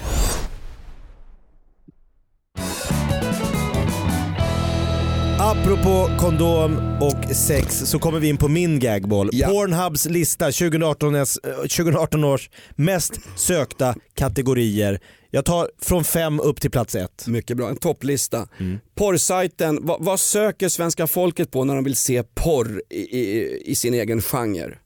Apropå 5.50 6.11
kondom 6.19 6.78
och 7.00 7.37
sex 7.37 7.76
så 7.76 7.99
kommer 7.99 8.21
vi 8.21 8.28
in 8.28 8.37
på 8.37 8.49
min 8.49 8.78
gagboll. 8.78 9.28
Ja. 9.33 9.49
Pornhubs 9.49 10.07
lista 10.07 10.45
2018, 10.45 11.14
års- 11.16 11.38
eh, 11.45 11.54
2018 11.54 12.25
års 12.25 12.50
mest 12.76 13.12
sökta 13.37 13.95
kategorier. 14.14 15.00
Jag 15.30 15.45
tar 15.45 15.71
från 15.83 16.04
fem 16.04 16.40
upp 16.40 16.61
till 16.61 16.71
plats 16.71 16.95
ett. 16.95 17.26
Mycket 17.26 17.57
bra, 17.57 17.69
en 17.69 17.76
topplista. 17.76 18.49
Mm. 18.61 18.78
Porrsajten, 18.95 19.78
vad, 19.83 20.04
vad 20.04 20.21
söker 20.21 20.69
svenska 20.69 21.07
folket 21.07 21.50
på 21.50 21.64
när 21.64 21.75
de 21.75 21.85
vill 21.85 21.97
se 21.97 22.23
porr 22.23 22.83
i, 22.90 23.19
i, 23.19 23.59
i 23.64 23.75
sin 23.75 23.95
egen 23.95 24.23
genre? 24.23 24.78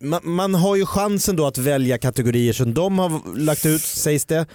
Man, 0.00 0.20
man 0.24 0.54
har 0.54 0.76
ju 0.76 0.86
chansen 0.86 1.36
då 1.36 1.46
att 1.46 1.58
välja 1.58 1.98
kategorier 1.98 2.52
som 2.52 2.74
de 2.74 2.98
har 2.98 3.36
lagt 3.38 3.66
ut 3.66 3.82
sägs 3.82 4.24
det. 4.24 4.46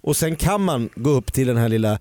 Och 0.00 0.16
sen 0.16 0.36
kan 0.36 0.64
man 0.64 0.88
gå 0.94 1.10
upp 1.10 1.32
till 1.32 1.46
den 1.46 1.56
här 1.56 1.68
lilla 1.68 1.98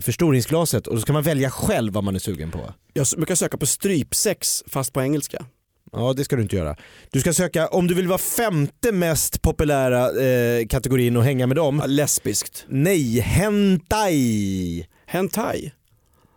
förstoringsglaset 0.00 0.86
och 0.86 1.00
så 1.00 1.06
kan 1.06 1.14
man 1.14 1.22
välja 1.22 1.50
själv 1.50 1.92
vad 1.92 2.04
man 2.04 2.14
är 2.14 2.18
sugen 2.18 2.50
på. 2.50 2.74
Jag 2.92 3.06
brukar 3.16 3.34
söka 3.34 3.56
på 3.56 3.66
strypsex 3.66 4.62
fast 4.66 4.92
på 4.92 5.02
engelska. 5.02 5.46
Ja 5.92 6.12
det 6.12 6.24
ska 6.24 6.36
du 6.36 6.42
inte 6.42 6.56
göra. 6.56 6.76
Du 7.10 7.20
ska 7.20 7.32
söka, 7.32 7.68
om 7.68 7.86
du 7.86 7.94
vill 7.94 8.08
vara 8.08 8.18
femte 8.18 8.92
mest 8.92 9.42
populära 9.42 10.22
eh, 10.24 10.66
kategorin 10.66 11.16
och 11.16 11.24
hänga 11.24 11.46
med 11.46 11.56
dem. 11.56 11.78
Ja, 11.78 11.86
lesbiskt. 11.86 12.64
Nej, 12.68 13.20
hentai. 13.20 14.86
Hentai. 15.06 15.72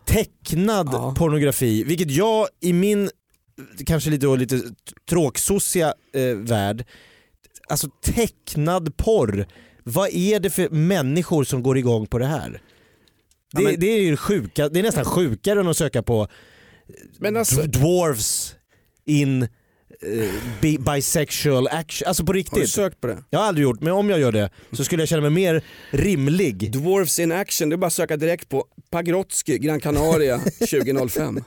Tecknad 0.06 0.88
Ja. 0.92 1.14
pornografi, 1.18 1.84
vilket 1.84 2.10
jag 2.10 2.46
i 2.60 2.72
min 2.72 3.10
kanske 3.86 4.10
lite, 4.10 4.26
lite 4.26 4.60
tråksociga 5.08 5.94
eh, 6.14 6.36
värld, 6.36 6.84
alltså 7.68 7.88
tecknad 8.04 8.96
porr, 8.96 9.46
vad 9.84 10.08
är 10.08 10.40
det 10.40 10.50
för 10.50 10.68
människor 10.70 11.44
som 11.44 11.62
går 11.62 11.78
igång 11.78 12.06
på 12.06 12.18
det 12.18 12.26
här? 12.26 12.62
Det, 13.52 13.62
Ja, 13.62 13.70
men- 13.70 13.80
det, 13.80 13.86
är, 13.86 14.00
ju 14.02 14.16
sjuka, 14.16 14.68
det 14.68 14.78
är 14.78 14.82
nästan 14.82 15.04
sjukare 15.04 15.60
än 15.60 15.68
att 15.68 15.76
söka 15.76 16.02
på 16.02 16.28
Men 17.18 17.36
alltså, 17.36 17.62
d- 17.62 17.78
dwarfs 17.78 18.54
in 19.06 19.48
bi- 20.60 20.78
bisexual 20.78 21.68
action, 21.68 22.08
alltså 22.08 22.24
på 22.24 22.28
har 22.30 22.34
du 22.34 22.38
riktigt. 22.38 22.70
sökt 22.70 23.00
på 23.00 23.06
det? 23.06 23.18
Jag 23.30 23.38
har 23.38 23.46
aldrig 23.46 23.62
gjort, 23.62 23.80
men 23.80 23.92
om 23.92 24.10
jag 24.10 24.20
gör 24.20 24.32
det 24.32 24.50
så 24.72 24.84
skulle 24.84 25.02
jag 25.02 25.08
känna 25.08 25.22
mig 25.22 25.30
mer 25.30 25.62
rimlig. 25.90 26.72
Dwarfs 26.72 27.18
in 27.18 27.32
action, 27.32 27.68
det 27.68 27.74
är 27.74 27.76
bara 27.76 27.86
att 27.86 27.92
söka 27.92 28.16
direkt 28.16 28.48
på 28.48 28.64
Pagrotsky, 28.90 29.58
Gran 29.58 29.80
Canaria 29.80 30.38
2005. 30.70 31.40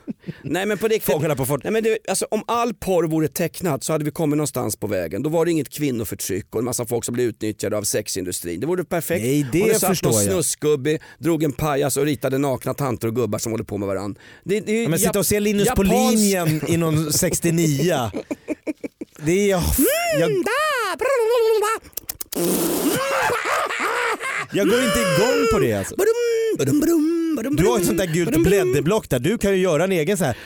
Nej 0.43 0.65
men 0.65 0.77
på 0.77 0.87
riktigt. 0.87 1.13
Fångarna 1.13 1.35
på 1.35 1.45
fort. 1.45 1.63
Nej, 1.63 1.73
men 1.73 1.83
det, 1.83 1.97
alltså, 2.07 2.25
om 2.31 2.43
all 2.47 2.73
porr 2.73 3.03
vore 3.07 3.27
tecknad 3.27 3.83
så 3.83 3.91
hade 3.91 4.05
vi 4.05 4.11
kommit 4.11 4.37
någonstans 4.37 4.75
på 4.75 4.87
vägen. 4.87 5.23
Då 5.23 5.29
var 5.29 5.45
det 5.45 5.51
inget 5.51 5.69
kvinnoförtryck 5.69 6.45
och 6.49 6.59
en 6.59 6.65
massa 6.65 6.85
folk 6.85 7.05
som 7.05 7.13
blev 7.13 7.27
utnyttjade 7.27 7.77
av 7.77 7.83
sexindustrin. 7.83 8.59
Det 8.59 8.65
vore 8.67 8.83
perfekt. 8.83 9.23
Nej, 9.23 9.45
det 9.51 9.61
om 9.61 9.67
det 9.67 9.79
satt 9.79 10.03
någon 10.03 10.13
snuskgubbe, 10.13 10.99
drog 11.19 11.43
en 11.43 11.51
pajas 11.51 11.97
och 11.97 12.05
ritade 12.05 12.37
nakna 12.37 12.73
tanter 12.73 13.07
och 13.07 13.15
gubbar 13.15 13.39
som 13.39 13.51
håller 13.51 13.63
på 13.65 13.77
med 13.77 13.87
varandra. 13.87 14.21
Det, 14.43 14.59
det, 14.59 14.83
Ja, 14.83 14.89
men 14.89 14.99
sitta 14.99 15.19
och 15.19 15.25
se 15.25 15.39
Linus 15.39 15.67
på 15.69 15.83
Japans- 15.83 16.11
linjen 16.15 16.61
i 16.67 16.77
någon 16.77 17.13
69. 17.13 18.11
Det 19.25 19.31
är... 19.31 19.49
Jag, 19.49 19.61
jag, 20.19 20.31
jag 24.53 24.69
går 24.69 24.83
inte 24.83 24.99
igång 24.99 25.47
på 25.53 25.59
det 25.59 25.73
alltså. 25.73 25.95
Du 27.51 27.67
har 27.67 27.79
ett 27.79 27.85
sånt 27.85 27.97
där 27.97 28.05
gult 28.13 28.43
blädderblock 28.43 29.09
där, 29.09 29.19
du 29.19 29.37
kan 29.37 29.51
ju 29.51 29.57
göra 29.57 29.83
en 29.83 29.91
egen 29.91 30.17
så 30.17 30.23
här 30.25 30.37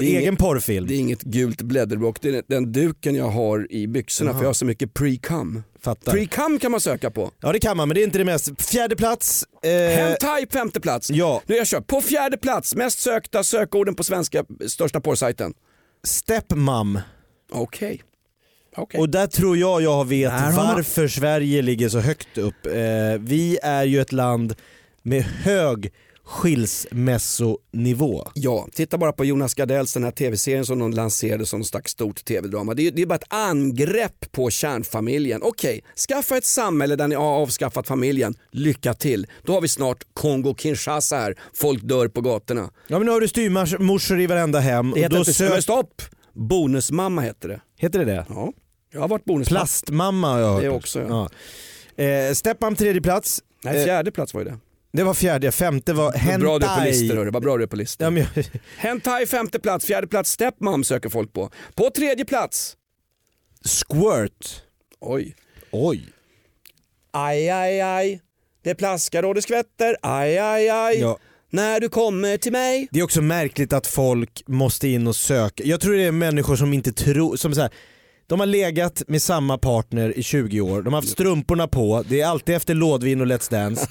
egen 0.00 0.22
inget- 0.22 0.38
porrfilm. 0.38 0.86
Det 0.86 0.94
är 0.94 0.98
inget 0.98 1.22
gult 1.22 1.62
blädderblock, 1.62 2.20
det 2.20 2.28
är 2.28 2.42
den 2.46 2.72
duken 2.72 3.14
jag 3.14 3.28
har 3.28 3.72
i 3.72 3.86
byxorna 3.86 4.32
för 4.32 4.40
jag 4.40 4.48
har 4.48 4.52
så 4.54 4.64
mycket 4.64 4.92
pre-cum. 4.94 5.62
Pre-cum 5.84 6.58
kan 6.58 6.70
man 6.70 6.80
söka 6.80 7.10
på. 7.10 7.30
Ja 7.40 7.52
det 7.52 7.58
kan 7.58 7.76
man 7.76 7.88
men 7.88 7.94
det 7.94 8.00
är 8.00 8.04
inte 8.04 8.18
det 8.18 8.24
mest. 8.24 8.62
Fjärde 8.62 8.96
plats. 8.96 9.44
Eh, 9.62 9.70
Hentai 9.70 10.46
femte 10.52 10.80
plats. 10.80 11.10
ja, 11.10 11.42
Nu 11.46 11.56
jag 11.56 11.66
kör. 11.66 11.80
På 11.80 12.00
fjärde 12.00 12.36
plats, 12.38 12.74
mest 12.74 12.98
sökta 12.98 13.44
sökorden 13.44 13.94
på 13.94 14.04
svenska 14.04 14.44
största 14.66 15.00
porrsajten. 15.00 15.54
Stepmom. 16.02 17.00
Okej. 17.52 18.02
Okej. 18.76 19.00
Och 19.00 19.08
där 19.08 19.26
tror 19.26 19.56
jag 19.56 19.82
jag 19.82 20.08
vet 20.08 20.32
varför 20.56 21.08
Sverige 21.08 21.62
ligger 21.62 21.88
så 21.88 21.98
högt 22.00 22.38
upp. 22.38 22.66
Eh, 22.66 22.72
vi 23.20 23.58
är 23.62 23.84
ju 23.84 24.00
ett 24.00 24.12
land 24.12 24.54
med 25.02 25.22
hög 25.22 25.92
skilsmässonivå. 26.30 28.28
Ja, 28.34 28.68
titta 28.72 28.98
bara 28.98 29.12
på 29.12 29.24
Jonas 29.24 29.54
Gardells 29.54 29.94
den 29.94 30.04
här 30.04 30.10
tv-serien 30.10 30.66
som 30.66 30.78
de 30.78 30.90
lanserade 30.90 31.46
som 31.46 31.60
något 31.60 31.66
slags 31.68 31.92
stort 31.92 32.24
tv-drama. 32.24 32.74
Det 32.74 32.86
är, 32.86 32.90
det 32.90 33.02
är 33.02 33.06
bara 33.06 33.14
ett 33.14 33.24
angrepp 33.32 34.32
på 34.32 34.50
kärnfamiljen. 34.50 35.42
Okej, 35.42 35.84
skaffa 36.08 36.36
ett 36.36 36.44
samhälle 36.44 36.96
där 36.96 37.08
ni 37.08 37.14
har 37.14 37.24
avskaffat 37.24 37.86
familjen. 37.86 38.34
Lycka 38.50 38.94
till. 38.94 39.26
Då 39.44 39.52
har 39.52 39.60
vi 39.60 39.68
snart 39.68 40.04
Kongo-Kinshasa 40.14 41.16
här. 41.16 41.34
Folk 41.54 41.82
dör 41.82 42.08
på 42.08 42.20
gatorna. 42.20 42.70
Ja 42.86 42.98
men 42.98 43.06
nu 43.06 43.12
har 43.12 43.20
du 43.20 43.28
styvmorsor 43.28 44.20
i 44.20 44.26
varenda 44.26 44.60
hem. 44.60 44.90
Det 44.90 45.00
heter 45.00 45.14
då 45.14 45.18
inte... 45.18 45.32
sök... 45.32 45.62
Stopp! 45.62 46.02
Bonusmamma 46.34 47.20
heter 47.20 47.48
det. 47.48 47.60
Heter 47.78 47.98
det 47.98 48.04
det? 48.04 48.26
Ja, 48.28 48.52
jag 48.92 49.00
har 49.00 49.08
varit 49.08 49.24
bonusmamma. 49.24 49.60
Plastmamma 49.60 50.32
har 50.32 50.38
jag 50.38 50.52
hört. 50.52 50.62
Det 50.62 50.68
också, 50.68 51.00
ja. 51.00 51.28
ja. 51.96 52.04
Eh, 52.04 52.32
Stepmom 52.32 52.76
tredje 52.76 53.02
plats. 53.02 53.42
Nej, 53.64 53.78
Eh, 53.78 53.84
fjärde 53.84 54.10
plats 54.10 54.34
var 54.34 54.40
ju 54.40 54.48
det. 54.48 54.58
Det 54.92 55.02
var 55.02 55.14
fjärde, 55.14 55.52
femte 55.52 55.92
var 55.92 56.04
Vad 56.30 56.40
bra 56.40 56.58
du 56.58 56.66
är 56.66 56.78
på 56.78 56.84
listor 56.84 57.02
hentai. 57.04 57.16
hörru, 57.18 57.30
vad 57.30 57.42
bra 57.42 57.56
du 57.56 57.62
är 57.62 57.66
på 57.66 57.76
listor. 57.76 58.04
Ja, 58.04 58.10
men, 58.10 58.26
Hentai 58.76 59.26
femte 59.26 59.58
plats, 59.58 59.86
fjärde 59.86 60.06
plats 60.06 60.30
Stepmom 60.30 60.84
söker 60.84 61.08
folk 61.08 61.32
på. 61.32 61.50
På 61.74 61.90
tredje 61.90 62.24
plats, 62.24 62.76
squirt. 63.64 64.62
oj, 65.00 65.34
Oj. 65.70 66.08
aj 67.12 67.50
aj 67.50 67.80
aj, 67.80 68.20
det 68.64 68.74
plaskar 68.74 69.22
och 69.24 69.34
det 69.34 69.42
skvätter, 69.42 69.96
aj 70.02 70.38
aj 70.38 70.68
aj, 70.70 70.98
Ja. 71.00 71.18
när 71.50 71.80
du 71.80 71.88
kommer 71.88 72.36
till 72.36 72.52
mig. 72.52 72.88
Det 72.90 73.00
är 73.00 73.04
också 73.04 73.22
märkligt 73.22 73.72
att 73.72 73.86
folk 73.86 74.42
måste 74.46 74.88
in 74.88 75.06
och 75.06 75.16
söka. 75.16 75.64
Jag 75.64 75.80
tror 75.80 75.94
det 75.94 76.04
är 76.04 76.12
människor 76.12 76.56
som 76.56 76.72
inte 76.72 76.92
tror, 76.92 77.36
som 77.36 77.54
så 77.54 77.60
här, 77.60 77.70
de 78.30 78.40
har 78.40 78.46
legat 78.46 79.02
med 79.06 79.22
samma 79.22 79.58
partner 79.58 80.18
i 80.18 80.22
20 80.22 80.60
år, 80.60 80.82
de 80.82 80.92
har 80.92 81.00
haft 81.00 81.12
strumporna 81.12 81.68
på, 81.68 82.04
det 82.08 82.20
är 82.20 82.26
alltid 82.26 82.54
efter 82.54 82.74
lådvin 82.74 83.20
och 83.20 83.26
Let's 83.26 83.50
Dance 83.50 83.88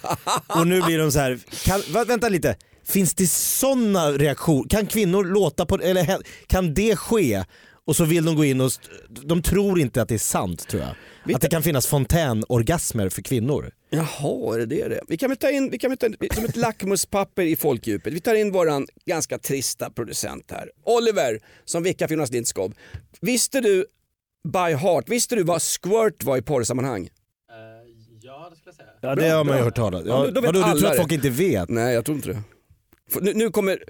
och 0.47 0.67
nu 0.67 0.81
blir 0.81 0.99
de 0.99 1.11
så 1.11 1.19
här, 1.19 1.39
kan, 1.65 2.07
vänta 2.07 2.29
lite, 2.29 2.55
finns 2.85 3.13
det 3.13 3.27
sådana 3.27 4.11
reaktioner? 4.11 4.69
Kan 4.69 4.85
kvinnor 4.85 5.23
låta 5.23 5.65
på, 5.65 5.75
eller 5.75 6.17
kan 6.47 6.73
det 6.73 6.95
ske? 6.95 7.43
Och 7.85 7.95
så 7.95 8.05
vill 8.05 8.25
de 8.25 8.35
gå 8.35 8.45
in 8.45 8.61
och, 8.61 8.71
de 9.09 9.41
tror 9.41 9.79
inte 9.79 10.01
att 10.01 10.09
det 10.09 10.15
är 10.15 10.19
sant 10.19 10.67
tror 10.67 10.81
jag. 10.81 10.95
Vet 11.23 11.35
Att 11.35 11.41
det 11.41 11.49
kan 11.49 11.63
finnas 11.63 11.87
fontänorgasmer 11.87 13.09
för 13.09 13.21
kvinnor. 13.21 13.71
Jaha, 13.89 14.55
är 14.55 14.59
det 14.59 14.65
det 14.65 14.87
det? 14.87 15.01
Vi 15.07 15.17
kan 15.17 15.29
väl 15.29 15.37
ta 15.37 15.51
in, 15.51 15.71
vi 15.71 15.77
kan 15.77 15.91
väl 15.91 15.97
ta 15.97 16.05
in 16.05 16.15
som 16.35 16.45
ett 16.45 16.55
lackmuspapper 16.55 17.43
i 17.43 17.55
folkdjupet. 17.55 18.13
Vi 18.13 18.19
tar 18.19 18.35
in 18.35 18.51
våran 18.51 18.87
ganska 19.05 19.37
trista 19.37 19.89
producent 19.89 20.51
här. 20.51 20.71
Oliver, 20.83 21.39
som 21.65 21.83
vickar 21.83 22.07
för 22.07 22.15
Jonas 22.15 22.31
Lindskog. 22.31 22.73
Visste 23.21 23.61
du 23.61 23.85
by 24.47 24.73
heart. 24.75 25.09
Visste 25.09 25.35
du 25.35 25.43
vad 25.43 25.61
squirt 25.61 26.23
var 26.23 26.37
i 26.37 26.41
porrsammanhang? 26.41 27.09
Ja, 28.21 28.47
det 28.49 28.55
skulle 28.55 28.65
jag 28.69 28.75
säga. 28.75 28.89
Ja 29.01 29.15
det 29.15 29.29
har 29.29 29.43
man 29.43 29.57
ju 29.57 29.63
hört 29.63 29.75
talas 29.75 30.03
Ja, 30.05 30.25
ja, 30.25 30.41
vet 30.41 30.45
Vadå, 30.45 30.51
du 30.73 30.79
tror 30.79 30.91
att 30.91 30.97
folk 30.97 31.11
inte 31.11 31.29
vet? 31.29 31.69
Nej 31.69 31.93
jag 31.93 32.05
tror 32.05 32.17
inte 32.17 32.29
det. 32.29 32.41
Nu, 33.21 33.33
nu 33.33 33.49
kommer 33.49 33.83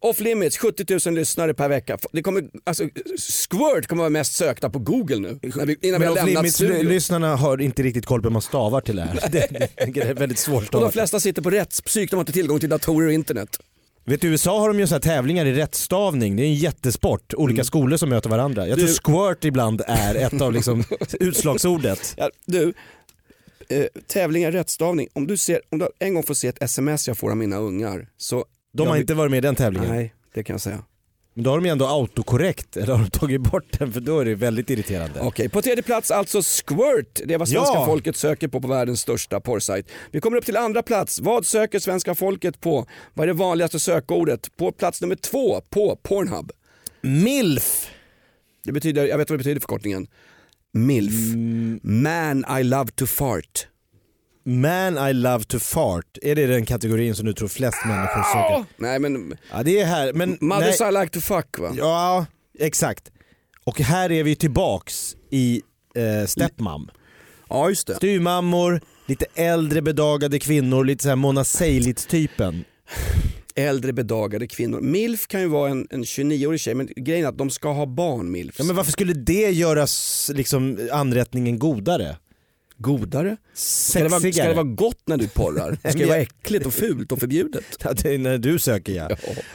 Off 0.00 0.20
Limits, 0.20 0.58
70 0.58 1.08
000 1.08 1.14
lyssnare 1.14 1.54
per 1.54 1.68
vecka. 1.68 1.98
Det 2.12 2.22
kommer, 2.22 2.44
alltså, 2.64 2.84
squirt 3.18 3.86
kommer 3.86 4.02
vara 4.02 4.10
mest 4.10 4.34
sökta 4.34 4.70
på 4.70 4.78
google 4.78 5.18
nu. 5.18 5.38
När 5.42 5.66
vi, 5.66 5.76
innan 5.80 5.80
vi 5.82 5.90
Men 5.90 6.02
har 6.02 6.10
off 6.10 6.16
lämnat 6.16 6.26
limits 6.42 6.54
studion. 6.54 6.86
lyssnarna 6.86 7.36
har 7.36 7.60
inte 7.60 7.82
riktigt 7.82 8.06
koll 8.06 8.22
på 8.22 8.28
hur 8.28 8.32
man 8.32 8.42
stavar 8.42 8.80
till 8.80 8.96
det 8.96 9.02
här. 9.02 9.14
Det, 9.32 9.46
det, 9.50 9.92
det 9.92 10.00
är 10.00 10.14
väldigt 10.14 10.20
Och 10.20 10.28
de 10.28 10.34
svårstavat. 10.36 10.92
flesta 10.92 11.20
sitter 11.20 11.42
på 11.42 11.50
rättspsyk, 11.50 12.10
de 12.10 12.16
har 12.16 12.20
inte 12.22 12.32
tillgång 12.32 12.60
till 12.60 12.68
datorer 12.68 13.06
och 13.06 13.12
internet. 13.12 13.58
Vet 14.08 14.20
du, 14.20 14.28
i 14.28 14.30
USA 14.30 14.60
har 14.60 14.68
de 14.68 14.80
ju 14.80 14.86
så 14.86 14.94
här 14.94 15.00
tävlingar 15.00 15.46
i 15.46 15.52
rättstavning, 15.54 16.36
det 16.36 16.42
är 16.42 16.46
en 16.46 16.54
jättesport. 16.54 17.34
Olika 17.34 17.64
skolor 17.64 17.96
som 17.96 18.08
möter 18.08 18.30
varandra. 18.30 18.66
Jag 18.68 18.78
tror 18.78 18.88
Du- 18.88 18.94
squirt 18.94 19.44
ibland 19.44 19.82
är 19.86 20.14
ett 20.14 20.40
av 20.40 20.52
liksom 20.52 20.84
utslagsordet. 21.20 22.14
Ja, 22.16 22.30
du, 22.46 22.74
eh, 23.68 23.84
tävlingar 24.06 24.48
i 24.48 24.52
rättstavning. 24.52 25.08
Om 25.12 25.26
du, 25.26 25.36
ser, 25.36 25.60
om 25.70 25.78
du 25.78 25.88
en 25.98 26.14
gång 26.14 26.22
får 26.22 26.34
se 26.34 26.48
ett 26.48 26.62
sms 26.62 27.08
jag 27.08 27.18
får 27.18 27.30
av 27.30 27.36
mina 27.36 27.56
ungar 27.56 28.08
så... 28.16 28.36
De 28.72 28.82
jag 28.82 28.86
har 28.90 28.94
vill- 28.94 29.00
inte 29.00 29.14
varit 29.14 29.30
med 29.30 29.38
i 29.38 29.40
den 29.40 29.54
tävlingen. 29.54 29.88
Nej, 29.90 30.14
det 30.34 30.42
kan 30.44 30.54
jag 30.54 30.60
säga. 30.60 30.84
Men 31.38 31.44
då 31.44 31.50
har 31.50 31.58
de 31.58 31.64
ju 31.64 31.72
ändå 31.72 31.86
autokorrekt, 31.86 32.76
eller 32.76 32.92
har 32.94 33.04
de 33.04 33.10
tagit 33.10 33.40
bort 33.40 33.78
den? 33.78 33.92
För 33.92 34.00
då 34.00 34.20
är 34.20 34.24
det 34.24 34.34
väldigt 34.34 34.70
irriterande. 34.70 35.20
Okej, 35.20 35.48
på 35.48 35.62
tredje 35.62 35.82
plats 35.82 36.10
alltså 36.10 36.42
Squirt. 36.42 37.20
Det 37.24 37.34
är 37.34 37.38
vad 37.38 37.48
svenska 37.48 37.74
Ja. 37.74 37.86
folket 37.86 38.16
söker 38.16 38.48
på 38.48 38.60
på 38.60 38.68
världens 38.68 39.00
största 39.00 39.40
porrsajt. 39.40 39.90
Vi 40.10 40.20
kommer 40.20 40.36
upp 40.36 40.44
till 40.44 40.56
andra 40.56 40.82
plats. 40.82 41.20
Vad 41.20 41.46
söker 41.46 41.78
svenska 41.78 42.14
folket 42.14 42.60
på? 42.60 42.86
Vad 43.14 43.22
är 43.24 43.26
det 43.26 43.32
vanligaste 43.32 43.78
sökordet? 43.78 44.56
På 44.56 44.72
plats 44.72 45.00
nummer 45.00 45.14
två 45.16 45.60
på 45.70 45.96
Pornhub. 46.02 46.52
Milf! 47.00 47.90
Det 48.64 48.72
betyder, 48.72 49.06
jag 49.06 49.18
vet 49.18 49.30
vad 49.30 49.38
det 49.38 49.42
betyder 49.42 49.60
förkortningen. 49.60 50.06
MILF. 50.72 51.34
Mm. 51.34 51.80
Man 51.82 52.60
I 52.60 52.64
love 52.64 52.90
to 52.94 53.06
fart. 53.06 53.66
Man 54.50 55.08
I 55.10 55.12
love 55.12 55.44
to 55.44 55.58
fart. 55.58 56.18
Är 56.22 56.34
det 56.34 56.46
den 56.46 56.66
kategorin 56.66 57.14
som 57.14 57.26
du 57.26 57.32
tror 57.32 57.48
flest 57.48 57.78
människor 57.86 58.22
söker? 58.22 58.64
Nej 58.76 58.98
men, 58.98 59.36
Ja 59.52 59.62
det 59.62 59.80
är 59.80 59.84
här, 59.86 60.12
men... 60.12 60.28
nej. 60.28 60.38
mothers 60.40 60.80
I 60.80 60.92
like 61.00 61.08
to 61.08 61.20
fuck 61.20 61.58
va? 61.58 61.72
Ja, 61.76 62.26
exakt. 62.58 63.10
Och 63.64 63.80
här 63.80 64.12
är 64.12 64.24
vi 64.24 64.36
tillbaks 64.36 65.16
i 65.30 65.62
eh, 65.94 66.26
Stepmom. 66.26 66.90
Ja 67.48 67.68
just 67.68 67.86
det. 67.86 67.94
Styrmammor, 67.94 68.80
lite 69.06 69.26
äldre 69.34 69.82
bedagade 69.82 70.38
kvinnor, 70.38 70.84
lite 70.84 71.02
såhär 71.02 71.16
Mona 71.16 71.44
Seilitz-typen. 71.44 72.64
Äldre 73.54 73.92
bedagade 73.92 74.46
kvinnor. 74.46 74.80
MILF 74.80 75.26
kan 75.28 75.40
ju 75.40 75.46
vara 75.46 75.70
en, 75.70 75.86
en 75.90 76.04
29-årig 76.04 76.60
tjej 76.60 76.74
men 76.74 76.88
grejen 76.96 77.24
är 77.24 77.28
att 77.28 77.38
de 77.38 77.50
ska 77.50 77.72
ha 77.72 77.86
barn 77.86 78.30
MILFs. 78.30 78.58
Ja, 78.58 78.64
men 78.64 78.76
varför 78.76 78.92
skulle 78.92 79.12
det 79.12 79.50
göra 79.50 79.82
s- 79.82 80.30
liksom, 80.34 80.88
anrättningen 80.92 81.58
godare? 81.58 82.16
Godare? 82.80 83.36
Ska 83.54 84.02
det, 84.02 84.08
vara, 84.08 84.20
ska 84.32 84.44
det 84.48 84.54
vara 84.54 84.64
gott 84.64 85.02
när 85.06 85.16
du 85.16 85.28
porrar? 85.28 85.78
Ska 85.90 85.98
det 85.98 86.06
vara 86.06 86.18
äckligt 86.18 86.66
och 86.66 86.74
fult 86.74 87.12
och 87.12 87.18
förbjudet? 87.18 87.64
Ja, 87.84 87.92
det 87.92 88.14
är 88.14 88.18
när 88.18 88.38
du 88.38 88.58
söker 88.58 88.92
ja. 88.92 89.08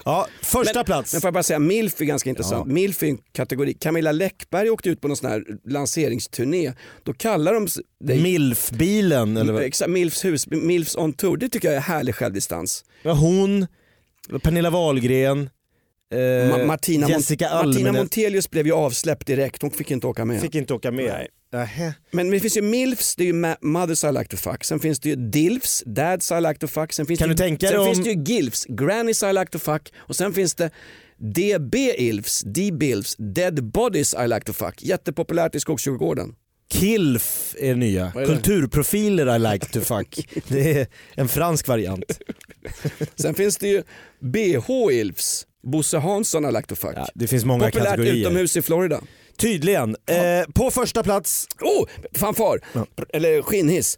Ja, 0.06 0.28
första 0.42 0.74
Men- 0.80 0.86
plats. 0.86 1.14
Men 1.14 1.22
får 1.22 1.28
jag 1.28 1.34
bara 1.34 1.44
säga, 1.44 1.60
MILF 1.60 2.02
är 2.02 2.06
ganska 2.06 2.30
intressant. 2.30 2.68
Ja. 2.68 2.74
MILF 2.74 3.04
är 3.04 3.08
en 3.08 3.18
kategori. 3.32 3.74
Camilla 3.74 4.12
Läckberg 4.12 4.70
åkte 4.70 4.90
ut 4.90 5.02
på 5.02 5.08
någon 5.08 5.18
sån 5.18 5.30
här 5.30 5.44
lanseringsturné. 5.66 6.74
Då 7.04 7.14
kallar 7.14 7.54
de 7.54 7.68
dig 8.04 8.22
Milf-bilen 8.22 9.38
eller 9.38 9.54
vad? 9.54 9.64
Exakt, 9.64 9.90
MILFs 9.92 10.26
hus, 10.26 10.48
MILFs 10.48 10.96
on 10.96 11.14
tour. 11.14 11.38
Det 11.38 11.50
tycker 11.50 11.68
jag 11.68 11.78
är 11.78 11.82
härlig 11.82 12.16
självdistans. 12.16 12.86
Ja, 13.04 13.14
hon, 13.14 13.68
Pernilla 14.44 14.70
Wahlgren, 14.70 15.50
eh, 16.14 16.18
Ma- 16.18 16.66
Martina, 16.66 17.10
Jessica 17.10 17.46
Martina 17.46 17.60
Almenäs 17.60 17.94
Montelius 17.98 18.50
blev 18.50 18.66
ju 18.66 18.74
avsläppt 18.74 19.28
direkt, 19.28 19.62
hon 19.62 19.72
fick 19.72 19.92
inte 19.92 20.08
åka 20.08 20.26
med. 20.26 20.42
fick 20.42 20.56
inte 20.56 20.74
åka 20.74 20.92
med. 20.92 21.06
Nej. 21.06 21.28
Nähä. 21.54 21.94
Men 22.12 22.30
det 22.30 22.40
finns 22.40 22.58
ju 22.58 22.62
MILFs, 22.62 23.16
det 23.16 23.24
är 23.24 23.28
ju 23.28 23.56
Mothers 23.62 24.04
I 24.04 24.08
like 24.08 24.26
to 24.26 24.38
fuck. 24.38 24.64
Sen 24.64 24.80
finns 24.80 25.00
det 25.00 25.10
ju 25.10 25.16
DILFs, 25.16 25.84
Dads 25.86 26.32
I 26.32 26.36
like 26.42 26.56
to 26.60 26.68
fuck. 26.68 26.94
Sen 26.94 27.06
finns 27.06 27.20
Kan 27.20 27.30
det, 27.30 27.34
du 27.34 27.38
tänka 27.38 27.68
sen 27.68 27.80
om- 27.80 27.86
finns 27.86 28.04
det 28.04 28.12
ju 28.12 28.24
GILFs, 28.36 28.66
Grannies 28.70 29.24
I 29.24 29.34
like 29.34 29.46
to 29.52 29.60
fuck. 29.60 29.94
Och 29.98 30.16
sen 30.16 30.34
finns 30.34 30.56
det 30.56 30.70
DB-ILFs, 31.18 32.44
D-BILFs, 32.46 33.16
Dead 33.18 33.64
Bodies 33.64 34.14
I 34.14 34.28
like 34.28 34.40
to 34.46 34.54
fuck. 34.54 34.84
Jättepopulärt 34.84 35.56
i 35.56 35.60
Skogskyrkogården. 35.60 36.36
Kilf 36.72 37.56
är 37.60 37.76
nya. 37.76 38.06
Är 38.16 38.20
det? 38.20 38.26
Kulturprofiler 38.26 39.36
I 39.36 39.40
like 39.54 39.66
to 39.66 39.80
fuck. 39.82 40.28
Det 40.48 40.80
är 40.80 40.88
en 41.16 41.28
fransk 41.28 41.68
variant. 41.68 42.20
Sen 43.16 43.34
finns 43.36 43.58
det 43.58 43.68
ju 43.68 43.84
BH-ILFs, 44.20 45.46
Bosse 45.64 45.98
Hansson 45.98 46.46
I 46.46 46.52
like 46.52 46.68
to 46.68 46.76
fuck. 46.76 46.94
Ja, 46.96 47.08
det 47.16 47.28
finns 47.28 47.46
många 47.46 47.66
Populärt 47.66 47.86
kategorier. 47.88 48.14
utomhus 48.16 48.58
i 48.58 48.62
Florida. 48.62 49.02
Tydligen. 49.38 49.96
Eh, 50.10 50.52
på 50.54 50.72
första 50.72 51.04
plats, 51.04 51.48
Oh, 51.62 51.88
fanfar! 52.18 52.60
Eller 53.14 53.42
skinnhiss. 53.42 53.98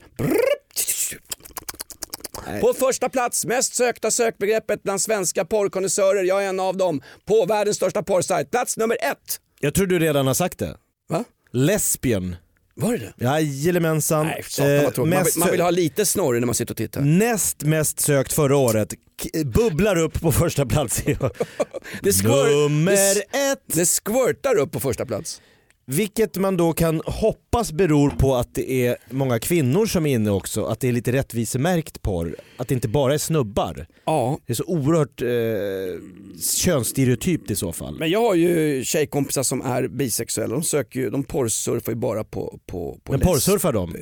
På 2.62 2.74
första 2.74 3.10
plats, 3.10 3.46
mest 3.46 3.76
sökta 3.76 4.12
sökbegreppet 4.12 4.84
bland 4.84 5.02
svenska 5.02 5.46
porrkonnässörer, 5.46 6.24
jag 6.24 6.44
är 6.44 6.50
en 6.50 6.60
av 6.60 6.78
dem, 6.78 7.02
på 7.26 7.46
världens 7.46 7.78
största 7.78 8.04
porrsajt. 8.04 8.52
Plats 8.52 8.78
nummer 8.78 8.98
ett. 9.02 9.40
jag 9.60 9.74
tror 9.74 9.88
du 9.88 10.00
redan 10.00 10.28
har 10.28 10.34
sagt 10.34 10.60
det. 10.60 10.78
Va? 11.10 11.24
Lesbian. 11.52 12.36
Var 12.78 12.92
det 12.92 13.14
det? 13.18 13.24
Jajamensan. 13.26 14.26
Nej, 14.26 14.44
Eh. 14.60 14.92
Man, 14.98 15.10
vill- 15.24 15.34
man 15.38 15.52
vill 15.52 15.62
ha 15.62 15.70
lite 15.70 16.06
snorre 16.06 16.40
när 16.40 16.46
man 16.46 16.56
sitter 16.56 16.74
och 16.74 16.78
tittar. 16.78 17.02
Näst 17.02 17.64
mest 17.64 18.00
sökt 18.00 18.34
förra 18.34 18.58
året. 18.58 18.94
K- 19.24 19.30
bubblar 19.46 19.96
upp 19.96 20.22
på 20.22 20.32
första 20.32 20.66
plats. 20.66 21.02
Det, 22.02 22.24
Nummer 22.24 22.94
ett. 22.94 23.60
det 23.68 23.86
squirtar 23.86 24.56
upp 24.58 24.72
på 24.72 24.80
första 24.80 25.06
plats. 25.06 25.42
Vilket 25.88 26.38
man 26.38 26.58
då 26.58 26.74
kan 26.74 27.02
hoppas 27.06 27.72
beror 27.72 28.10
på 28.10 28.36
att 28.36 28.56
det 28.56 28.88
är 28.88 28.98
många 29.10 29.40
kvinnor 29.40 29.86
som 29.86 30.06
är 30.06 30.14
inne 30.14 30.32
också. 30.32 30.66
Att 30.66 30.80
det 30.80 30.88
är 30.88 30.92
lite 30.92 31.12
rättvisemärkt 31.12 32.02
porr. 32.02 32.36
Att 32.58 32.68
det 32.68 32.74
inte 32.74 32.88
bara 32.88 33.14
är 33.14 33.18
snubbar. 33.18 33.88
Ja, 34.06 34.40
Det 34.46 34.54
är 34.54 34.56
så 34.56 34.64
oerhört 34.64 35.22
eh, 35.22 36.40
könsstereotypt 36.42 37.52
i 37.52 37.56
så 37.56 37.72
fall. 37.72 37.96
men 38.00 38.10
jag 38.10 38.20
har 38.22 38.36
ju 38.36 38.84
tjejkompisar 38.84 39.44
som 39.44 39.62
är 39.62 39.88
bisexuella. 39.88 40.54
De, 40.54 40.64
söker 40.64 41.00
ju, 41.00 41.10
de 41.10 41.24
porrsurfar 41.24 41.92
ju 41.92 41.96
bara 41.98 42.24
på, 42.24 42.60
på, 42.66 43.00
på 43.04 43.12
Men 43.12 43.22
porrsurfar 43.22 43.74
de? 43.74 43.96
Eh, 43.96 44.02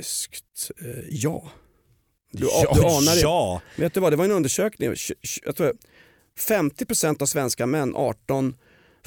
ja. 1.10 1.52
Du, 2.32 2.48
ja, 2.64 2.74
du 2.76 2.82
anar 2.82 3.16
det. 3.16 3.22
ja. 3.22 3.62
Vet 3.76 3.94
du 3.94 4.00
vad, 4.00 4.12
det 4.14 4.18
var 4.18 4.26
en 4.26 4.32
undersökning. 4.32 4.94
Jag 5.46 5.56
tror 5.56 5.74
50% 6.50 7.22
av 7.22 7.26
svenska 7.26 7.66
män 7.66 7.96
18 7.96 8.56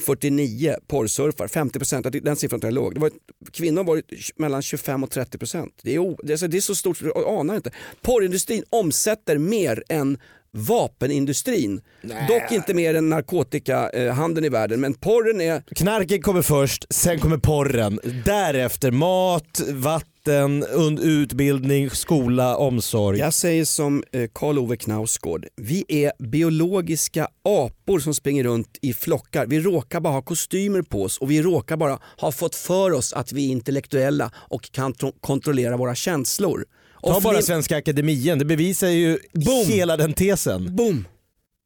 49 0.01 0.77
porrsurfar, 0.87 1.47
50% 1.47 2.21
den 2.21 2.37
siffran 2.37 2.61
tror 2.61 2.69
jag 2.73 2.79
är 2.79 2.83
låg. 2.83 2.95
Det 2.95 3.01
var, 3.01 3.11
kvinnor 3.53 3.85
varit 3.85 4.05
mellan 4.37 4.63
25 4.63 5.05
och 5.05 5.11
30%. 5.11 5.69
Det 5.83 5.95
är, 5.95 5.99
o, 5.99 6.19
det, 6.23 6.33
är, 6.33 6.37
så- 6.37 6.47
det 6.47 6.57
är 6.57 6.61
så 6.61 6.75
stort, 6.75 6.99
du 7.01 7.13
anar 7.27 7.57
inte. 7.57 7.71
Porrindustrin 8.03 8.65
omsätter 8.71 9.39
mer 9.39 9.83
än 9.89 10.19
vapenindustrin. 10.51 11.81
Dock 12.29 12.53
inte 12.53 12.75
mer 12.75 12.95
än 12.95 13.09
narkotikahandeln 13.09 14.45
i 14.45 14.49
världen, 14.49 14.81
men 14.81 14.95
porren 14.95 15.41
är 15.41 15.61
Knarket 15.77 16.23
kommer 16.23 16.43
först, 16.43 16.87
sen 16.91 17.19
kommer 17.21 17.39
porren. 17.39 18.01
Därefter 18.25 18.91
mat, 18.91 19.61
vatten, 19.73 20.11
und- 20.33 21.01
utbildning, 21.01 21.91
skola, 21.91 22.57
omsorg. 22.57 23.19
Jag 23.19 23.35
säger 23.35 23.65
som 23.65 24.05
eh, 24.12 24.29
Karl 24.33 24.59
Ove 24.59 24.77
Knausgård, 24.77 25.47
vi 25.57 25.85
är 25.89 26.12
biologiska 26.19 27.29
apor 27.45 27.99
som 27.99 28.15
springer 28.15 28.45
runt 28.45 28.79
i 28.83 28.93
flockar. 28.95 29.47
Vi 29.47 29.61
råkar 29.61 30.01
bara 30.01 30.12
ha 30.12 30.23
kostymer 30.23 30.83
på 30.83 31.03
oss 31.03 31.19
och 31.19 31.31
vi 31.31 31.43
råkar 31.43 31.77
bara 31.77 31.99
ha 32.21 32.33
fått 32.33 32.55
för 32.55 32.91
oss 32.93 33.12
att 33.12 33.33
vi 33.33 33.47
är 33.47 33.51
intellektuella 33.53 34.31
och 34.37 34.71
kan 34.73 34.93
tro- 34.93 35.12
kontrollera 35.21 35.77
våra 35.77 35.95
känslor. 35.95 36.65
Ta 37.03 37.17
Och 37.17 37.23
bara 37.23 37.33
flim- 37.35 37.43
Svenska 37.43 37.77
Akademien, 37.77 38.39
det 38.39 38.45
bevisar 38.45 38.89
ju 38.89 39.19
Boom. 39.33 39.67
hela 39.67 39.97
den 39.97 40.12
tesen. 40.12 40.77
Boom! 40.77 41.05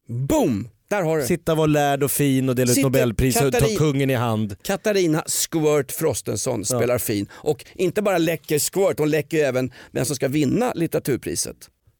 Boom! 0.09 0.67
Där 0.91 1.01
har 1.01 1.17
du 1.17 1.25
Sitta 1.25 1.55
vara 1.55 1.67
lärd 1.67 2.03
och 2.03 2.11
fin 2.11 2.49
och 2.49 2.55
dela 2.55 2.71
ut 2.71 2.75
Sitter 2.75 2.89
nobelpris 2.89 3.41
och 3.41 3.53
ta 3.53 3.67
kungen 3.77 4.09
i 4.09 4.13
hand. 4.13 4.55
Katarina 4.63 5.23
Squirt 5.27 5.91
Frostenson 5.91 6.65
spelar 6.65 6.97
fin 6.97 7.27
och 7.31 7.65
inte 7.75 8.01
bara 8.01 8.17
läcker 8.17 8.59
Squirt, 8.59 8.99
hon 8.99 9.09
läcker 9.09 9.45
även 9.45 9.71
vem 9.91 10.05
som 10.05 10.15
ska 10.15 10.27
vinna 10.27 10.71
litteraturpriset. 10.75 11.55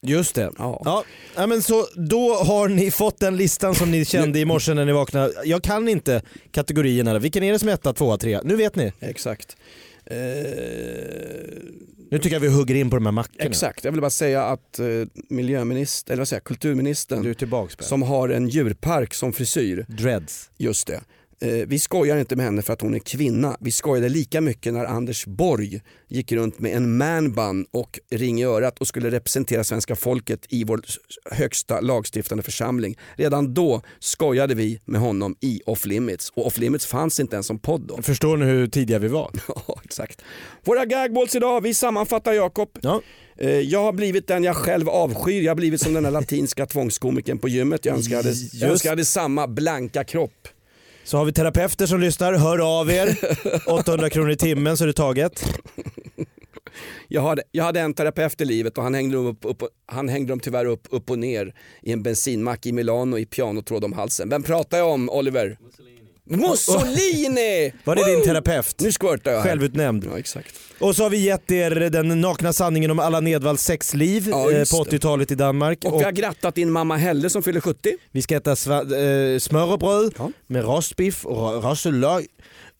Just 0.07 0.35
det. 0.35 0.51
Ja. 0.57 0.81
Ja. 0.85 1.03
Ja, 1.35 1.47
men 1.47 1.61
så 1.61 1.85
då 1.95 2.33
har 2.35 2.67
ni 2.69 2.91
fått 2.91 3.19
den 3.19 3.37
listan 3.37 3.75
som 3.75 3.91
ni 3.91 4.05
kände 4.15 4.39
i 4.39 4.45
morse 4.45 4.73
när 4.73 4.85
ni 4.85 4.91
vaknade. 4.91 5.33
Jag 5.45 5.63
kan 5.63 5.87
inte 5.87 6.21
kategorierna. 6.51 7.19
Vilken 7.19 7.43
är 7.43 7.51
det 7.51 7.59
som 7.59 7.69
är 7.69 7.73
etta, 7.73 7.93
tvåa, 7.93 8.17
trea? 8.17 8.41
Nu 8.43 8.55
vet 8.55 8.75
ni. 8.75 8.91
Exakt. 8.99 9.57
Eh, 10.11 11.63
Nu 12.11 12.17
tycker 12.17 12.35
jag 12.35 12.39
vi 12.39 12.47
hugger 12.47 12.75
in 12.75 12.89
på 12.89 12.95
de 12.95 13.05
här 13.05 13.11
mackorna. 13.13 13.45
exakt, 13.49 13.83
jag 13.83 13.91
vill 13.91 14.01
bara 14.01 14.09
säga 14.09 14.43
att 14.43 14.79
eh, 14.79 14.85
miljöminister, 15.29 16.13
eller 16.13 16.21
vad 16.21 16.27
säger 16.27 16.37
jag, 16.39 16.43
kulturministern 16.43 17.21
Du 17.23 17.29
är 17.29 17.33
tillbaks 17.33 17.75
som 17.79 18.01
har 18.01 18.29
en 18.29 18.47
djurpark 18.49 19.13
som 19.13 19.33
frisyr, 19.33 19.85
Dreads. 19.87 20.49
just 20.57 20.87
det. 20.87 21.01
Eh, 21.43 21.51
vi 21.67 21.79
skojar 21.79 22.17
inte 22.17 22.35
med 22.35 22.45
henne 22.45 22.61
för 22.61 22.73
att 22.73 22.81
hon 22.81 22.93
är 22.93 22.99
kvinna. 22.99 23.57
Vi 23.59 23.71
skojade 23.71 24.09
lika 24.09 24.41
mycket 24.41 24.73
när 24.73 24.85
Anders 24.85 25.25
Borg 25.25 25.81
gick 26.07 26.31
runt 26.31 26.59
med 26.59 26.75
en 26.75 26.97
manbun 26.97 27.65
och 27.71 27.99
ring 28.11 28.41
i 28.41 28.43
örat 28.45 28.79
och 28.79 28.87
skulle 28.87 29.11
representera 29.11 29.63
svenska 29.63 29.95
folket 29.95 30.45
i 30.49 30.63
vår 30.63 30.81
högsta 31.31 31.79
lagstiftande 31.81 32.43
församling. 32.43 32.97
Redan 33.15 33.53
då 33.53 33.81
skojade 33.99 34.55
vi 34.55 34.79
med 34.85 35.01
honom 35.01 35.35
i 35.39 35.61
Off 35.65 35.85
Limits 35.85 36.29
och 36.35 36.47
Off 36.47 36.57
Limits 36.57 36.85
fanns 36.85 37.19
inte 37.19 37.35
ens 37.35 37.47
som 37.47 37.59
podd 37.59 37.81
då. 37.81 38.01
Förstår 38.01 38.37
ni 38.37 38.45
hur 38.45 38.67
tidiga 38.67 38.99
vi 38.99 39.07
var? 39.07 39.31
Ja, 39.67 39.81
exakt. 39.83 40.21
Våra 40.63 40.85
gagballs 40.85 41.35
idag, 41.35 41.61
vi 41.61 41.73
sammanfattar 41.73 42.33
Jakob. 42.33 42.69
Ja. 42.81 43.01
Eh, 43.37 43.49
Jag 43.49 43.83
har 43.83 43.93
blivit 43.93 44.27
den 44.27 44.43
jag 44.43 44.55
själv 44.55 44.89
avskyr. 44.89 45.41
Jag 45.41 45.49
har 45.51 45.55
blivit 45.55 45.81
som 45.81 45.93
den 45.93 46.03
där 46.03 46.11
latinska 46.11 46.65
tvångskomikern 46.65 47.39
på 47.39 47.49
gymmet. 47.49 47.85
Jag 47.85 47.95
önskar 47.95 48.15
jag 48.15 48.23
hade, 48.23 48.35
jag 48.53 48.69
önskar 48.71 48.89
jag 48.89 48.91
hade 48.91 49.05
samma 49.05 49.47
blanka 49.47 50.03
kropp. 50.03 50.47
Så 51.03 51.17
har 51.17 51.25
vi 51.25 51.33
terapeuter 51.33 51.85
som 51.85 51.99
lyssnar, 51.99 52.33
hör 52.33 52.79
av 52.79 52.91
er. 52.91 53.17
800 53.67 54.09
kronor 54.09 54.31
i 54.31 54.35
timmen 54.35 54.77
så 54.77 54.83
är 54.83 54.87
det 54.87 54.93
taget. 54.93 55.45
Jag 57.07 57.21
hade, 57.21 57.43
jag 57.51 57.63
hade 57.63 57.79
en 57.79 57.93
terapeut 57.93 58.41
i 58.41 58.45
livet 58.45 58.77
och 58.77 58.83
han 58.83 58.93
hängde 58.93 59.15
dem, 59.15 59.25
upp, 59.25 59.45
upp, 59.45 59.63
han 59.85 60.09
hängde 60.09 60.31
dem 60.31 60.39
tyvärr 60.39 60.65
upp, 60.65 60.87
upp 60.89 61.09
och 61.09 61.19
ner 61.19 61.53
i 61.81 61.91
en 61.91 62.03
bensinmack 62.03 62.65
i 62.65 62.71
Milano 62.71 63.17
i 63.17 63.25
pianotråd 63.25 63.83
om 63.83 63.93
halsen. 63.93 64.29
Vem 64.29 64.43
pratar 64.43 64.77
jag 64.77 64.89
om 64.89 65.09
Oliver? 65.09 65.57
Mussolini! 65.61 66.00
Var 67.83 67.95
det 67.95 68.05
din 68.15 68.23
terapeut? 68.23 68.75
Nu 68.79 68.91
squirtar 68.91 69.31
jag 69.31 69.37
här. 69.41 69.49
Självutnämnd. 69.49 70.05
Ja 70.11 70.19
exakt. 70.19 70.55
Och 70.79 70.95
så 70.95 71.03
har 71.03 71.09
vi 71.09 71.17
gett 71.25 71.51
er 71.51 71.71
den 71.71 72.21
nakna 72.21 72.53
sanningen 72.53 72.91
om 72.91 72.99
alla 72.99 73.19
Nedvalls 73.19 73.61
sexliv 73.63 74.27
Ja, 74.29 74.51
eh, 74.51 74.57
just 74.59 74.71
på 74.71 74.83
det. 74.83 74.91
80-talet 74.97 75.31
i 75.31 75.35
Danmark. 75.35 75.85
Och 75.85 75.99
vi 75.99 76.03
har 76.03 76.11
grattat 76.11 76.55
din 76.55 76.71
mamma 76.71 76.97
Helle 76.97 77.29
som 77.29 77.43
fyller 77.43 77.61
70. 77.61 77.93
Vi 78.11 78.21
ska 78.21 78.35
äta 78.35 78.53
sva- 78.55 79.33
eh, 79.33 79.39
smörrebröd 79.39 80.13
Ja. 80.17 80.31
med 80.47 80.63
rostbiff 80.65 81.25
och 81.25 81.63
ra-. 81.63 82.21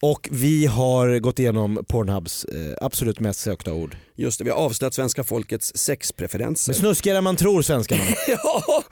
Och 0.02 0.28
vi 0.32 0.66
har 0.66 1.20
gått 1.20 1.40
igenom 1.40 1.86
Pornhubs 1.88 2.46
eh, 2.46 2.74
absolut 2.82 3.20
mest 3.20 3.40
sökta 3.40 3.74
ord. 3.74 3.96
Just 4.16 4.38
det, 4.38 4.44
vi 4.44 4.50
har 4.50 4.58
avslöjat 4.58 4.94
svenska 4.94 5.24
folkets 5.24 5.72
sexpreferenser. 5.76 6.72
Men 6.74 6.80
snuskigare 6.80 7.18
än 7.18 7.24
man 7.24 7.36
tror 7.36 7.62
svenskarna. 7.62 8.02
Ja! 8.28 8.84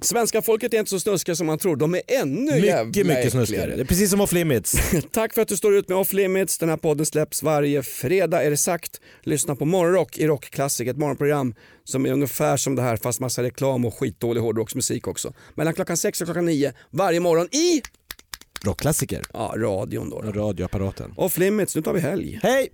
Svenska 0.00 0.42
folket 0.42 0.74
är 0.74 0.78
inte 0.78 0.90
så 0.90 1.00
snuskiga 1.00 1.36
som 1.36 1.46
man 1.46 1.58
tror, 1.58 1.76
de 1.76 1.94
är 1.94 2.02
ännu 2.06 2.40
Mycket, 2.52 2.64
jävla 2.64 2.84
mycket 2.84 2.98
äckligare. 3.06 3.30
snuskigare. 3.30 3.76
Det 3.76 3.80
är 3.82 3.84
precis 3.84 4.10
som 4.10 4.20
off 4.20 4.32
limits. 4.32 4.76
Tack 5.12 5.34
för 5.34 5.42
att 5.42 5.48
du 5.48 5.56
står 5.56 5.74
ut 5.76 5.88
med 5.88 5.98
Off 5.98 6.12
Limits. 6.12 6.58
Den 6.58 6.68
här 6.68 6.76
podden 6.76 7.06
släpps 7.06 7.42
varje 7.42 7.82
fredag 7.82 8.42
är 8.44 8.50
det 8.50 8.56
sagt. 8.56 9.00
Lyssna 9.22 9.56
på 9.56 9.64
Morgonrock 9.64 10.18
i 10.18 10.26
Rockklassik, 10.26 10.88
ett 10.88 10.96
morgonprogram 10.96 11.54
som 11.84 12.06
är 12.06 12.12
ungefär 12.12 12.56
som 12.56 12.74
det 12.76 12.82
här 12.82 12.96
fast 12.96 13.20
massa 13.20 13.42
reklam 13.42 13.84
och 13.84 13.94
skitdålig 13.98 14.40
hårdrocksmusik 14.40 15.06
också. 15.08 15.32
Mellan 15.54 15.74
klockan 15.74 15.96
6 15.96 16.20
och 16.20 16.26
klockan 16.26 16.44
9 16.46 16.72
varje 16.90 17.20
morgon 17.20 17.46
i 17.54 17.82
Rockklassiker. 18.64 19.22
ja, 19.32 19.54
radion 19.56 20.10
då. 20.10 20.20
då. 20.22 20.32
Radioapparaten. 20.32 21.12
Off 21.16 21.38
Limits, 21.38 21.76
nu 21.76 21.82
tar 21.82 21.92
vi 21.92 22.00
helg. 22.00 22.40
Hej! 22.42 22.68